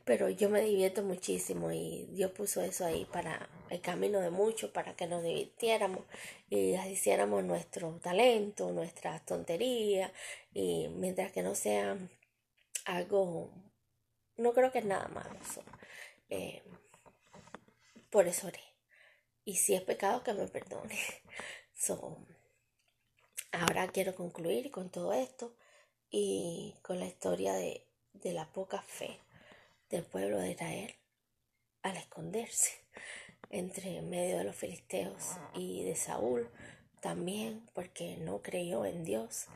Pero 0.03 0.29
yo 0.29 0.49
me 0.49 0.61
divierto 0.61 1.03
muchísimo 1.03 1.71
y 1.71 2.07
Dios 2.11 2.31
puso 2.31 2.61
eso 2.61 2.85
ahí 2.85 3.05
para 3.05 3.49
el 3.69 3.81
camino 3.81 4.19
de 4.19 4.29
muchos, 4.29 4.71
para 4.71 4.95
que 4.95 5.07
nos 5.07 5.23
divirtiéramos 5.23 6.03
y 6.49 6.75
hiciéramos 6.75 7.43
nuestro 7.43 7.99
talento, 8.01 8.71
nuestras 8.71 9.25
tonterías. 9.25 10.11
Y 10.53 10.89
mientras 10.89 11.31
que 11.31 11.43
no 11.43 11.55
sea 11.55 11.97
algo, 12.85 13.51
no 14.37 14.53
creo 14.53 14.71
que 14.71 14.79
es 14.79 14.85
nada 14.85 15.07
malo. 15.09 15.39
Eh, 16.29 16.63
por 18.09 18.27
eso 18.27 18.47
oré. 18.47 18.61
Y 19.45 19.57
si 19.57 19.75
es 19.75 19.81
pecado, 19.81 20.23
que 20.23 20.33
me 20.33 20.47
perdone. 20.47 20.97
Ahora 23.57 23.87
quiero 23.87 24.15
concluir 24.15 24.69
con 24.69 24.89
todo 24.89 25.13
esto 25.13 25.55
y 26.09 26.75
con 26.81 26.99
la 26.99 27.05
historia 27.05 27.53
de, 27.53 27.87
la 28.23 28.51
poca 28.51 28.81
fe 28.81 29.21
del 29.89 30.03
pueblo 30.03 30.39
de 30.39 30.51
Israel 30.51 30.93
al 31.81 31.95
esconderse 31.95 32.71
entre 33.51 34.01
medio 34.01 34.39
de 34.39 34.43
los 34.43 34.57
filisteos 34.57 35.37
y 35.53 35.85
de 35.85 35.95
Saúl 35.95 36.49
también 36.99 37.69
porque 37.73 38.17
no 38.17 38.41
creyó 38.41 38.85
en 38.85 39.05
Dios. 39.05 39.47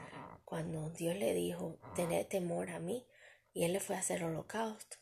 Cuando 0.46 0.92
Dios 0.92 1.18
le 1.18 1.34
dijo 1.34 1.78
tener 1.94 2.26
temor 2.26 2.70
a 2.70 2.80
mí 2.80 3.06
y 3.54 3.66
él 3.66 3.74
le 3.74 3.82
fue 3.82 3.98
a 3.98 4.00
hacer 4.00 4.24
holocausto 4.24 4.96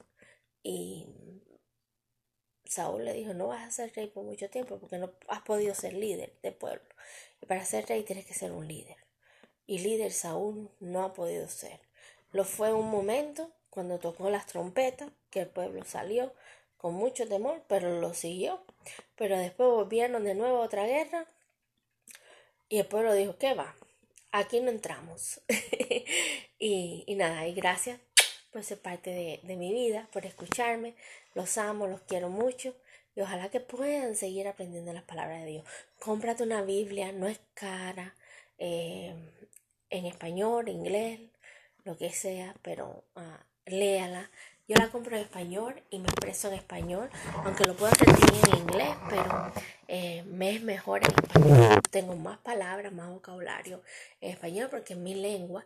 y 0.63 1.05
Saúl 2.65 3.05
le 3.05 3.13
dijo 3.13 3.35
no 3.35 3.47
vas 3.47 3.67
a 3.67 3.69
ser 3.69 3.93
rey 3.93 4.07
por 4.07 4.23
mucho 4.23 4.49
tiempo 4.49 4.79
porque 4.79 4.97
no 4.97 5.13
has 5.27 5.41
podido 5.43 5.75
ser 5.75 5.93
líder 5.93 6.33
del 6.41 6.55
pueblo 6.55 6.87
para 7.45 7.65
ser 7.65 7.85
rey 7.87 8.03
tienes 8.03 8.25
que 8.25 8.33
ser 8.33 8.51
un 8.51 8.67
líder. 8.67 8.97
Y 9.65 9.79
líder 9.79 10.11
Saúl 10.11 10.71
no 10.79 11.03
ha 11.03 11.13
podido 11.13 11.47
ser. 11.47 11.79
Lo 12.31 12.43
fue 12.45 12.73
un 12.73 12.89
momento 12.89 13.51
cuando 13.69 13.99
tocó 13.99 14.29
las 14.29 14.45
trompetas, 14.45 15.11
que 15.29 15.41
el 15.41 15.47
pueblo 15.47 15.83
salió 15.83 16.33
con 16.77 16.93
mucho 16.93 17.27
temor, 17.27 17.63
pero 17.67 17.99
lo 17.99 18.13
siguió. 18.13 18.63
Pero 19.15 19.37
después 19.37 19.69
volvieron 19.69 20.23
de 20.23 20.35
nuevo 20.35 20.57
a 20.57 20.65
otra 20.65 20.85
guerra 20.85 21.27
y 22.69 22.79
el 22.79 22.87
pueblo 22.87 23.13
dijo, 23.13 23.37
¿qué 23.37 23.53
va? 23.53 23.75
Aquí 24.31 24.59
no 24.59 24.71
entramos. 24.71 25.41
y, 26.59 27.03
y, 27.05 27.15
nada, 27.15 27.47
y 27.47 27.53
gracias 27.53 27.99
por 28.51 28.63
ser 28.63 28.79
parte 28.79 29.09
de, 29.09 29.39
de 29.43 29.55
mi 29.55 29.71
vida, 29.71 30.09
por 30.11 30.25
escucharme. 30.25 30.95
Los 31.33 31.57
amo, 31.57 31.87
los 31.87 32.01
quiero 32.01 32.29
mucho 32.29 32.75
y 33.17 33.21
ojalá 33.21 33.49
que 33.49 33.59
puedan 33.59 34.15
seguir 34.15 34.47
aprendiendo 34.47 34.93
las 34.93 35.01
palabras 35.01 35.39
de 35.39 35.47
Dios. 35.47 35.65
Cómprate 35.97 36.43
una 36.43 36.61
Biblia, 36.61 37.11
no 37.11 37.25
es 37.25 37.39
cara, 37.55 38.13
eh, 38.59 39.11
en 39.89 40.05
español, 40.05 40.69
inglés, 40.69 41.19
lo 41.83 41.97
que 41.97 42.11
sea, 42.11 42.55
pero 42.61 43.05
uh, 43.15 43.21
léala. 43.65 44.29
Yo 44.67 44.75
la 44.75 44.91
compro 44.91 45.15
en 45.15 45.23
español 45.23 45.81
y 45.89 45.97
me 45.97 46.05
expreso 46.09 46.49
en 46.49 46.53
español, 46.55 47.09
aunque 47.43 47.65
lo 47.65 47.75
puedo 47.75 47.91
hacer 47.91 48.07
en 48.07 48.59
inglés, 48.59 48.95
pero 49.09 49.51
eh, 49.87 50.21
me 50.27 50.51
es 50.51 50.61
mejor 50.61 51.01
en 51.03 51.09
español. 51.11 51.81
Tengo 51.89 52.15
más 52.15 52.37
palabras, 52.37 52.93
más 52.93 53.09
vocabulario 53.09 53.81
en 54.21 54.29
español 54.29 54.67
porque 54.69 54.93
es 54.93 54.99
mi 54.99 55.15
lengua, 55.15 55.65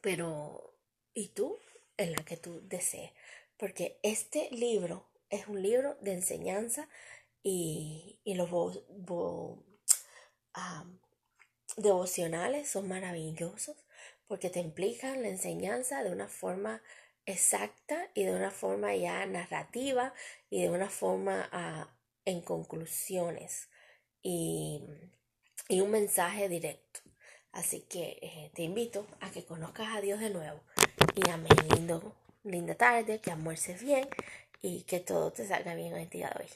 pero 0.00 0.72
¿y 1.14 1.30
tú? 1.30 1.58
En 1.96 2.12
la 2.12 2.22
que 2.22 2.36
tú 2.36 2.60
desees. 2.68 3.10
Porque 3.56 3.98
este 4.04 4.50
libro 4.52 5.08
es 5.30 5.46
un 5.48 5.62
libro 5.62 5.96
de 6.00 6.12
enseñanza 6.12 6.88
y, 7.42 8.20
los 8.24 8.82
devocionales 11.76 12.68
son 12.68 12.88
maravillosos 12.88 13.76
porque 14.26 14.50
te 14.50 14.60
implican 14.60 15.22
la 15.22 15.28
enseñanza 15.28 16.02
de 16.02 16.10
una 16.10 16.28
forma 16.28 16.82
exacta 17.24 18.10
y 18.14 18.24
de 18.24 18.34
una 18.34 18.50
forma 18.50 18.94
ya 18.94 19.24
narrativa 19.26 20.12
y 20.50 20.62
de 20.62 20.70
una 20.70 20.88
forma 20.88 21.48
ah, 21.52 21.88
en 22.24 22.40
conclusiones 22.42 23.68
y, 24.22 24.82
un 25.70 25.90
mensaje 25.90 26.48
directo. 26.48 27.00
Así 27.52 27.82
que 27.82 28.18
eh, 28.22 28.50
te 28.54 28.62
invito 28.62 29.06
a 29.20 29.30
que 29.30 29.44
conozcas 29.44 29.96
a 29.96 30.00
Dios 30.00 30.20
de 30.20 30.30
nuevo 30.30 30.60
y 31.14 31.28
amén. 31.30 31.48
Lindo, 31.74 32.14
linda 32.44 32.74
tarde, 32.74 33.20
que 33.20 33.30
almuerces 33.30 33.82
bien 33.82 34.08
y 34.62 34.82
que 34.82 35.00
todo 35.00 35.30
te 35.32 35.46
salga 35.46 35.74
bien 35.74 35.94
el 35.96 36.08
día 36.08 36.30
de 36.30 36.44
hoy. 36.44 36.50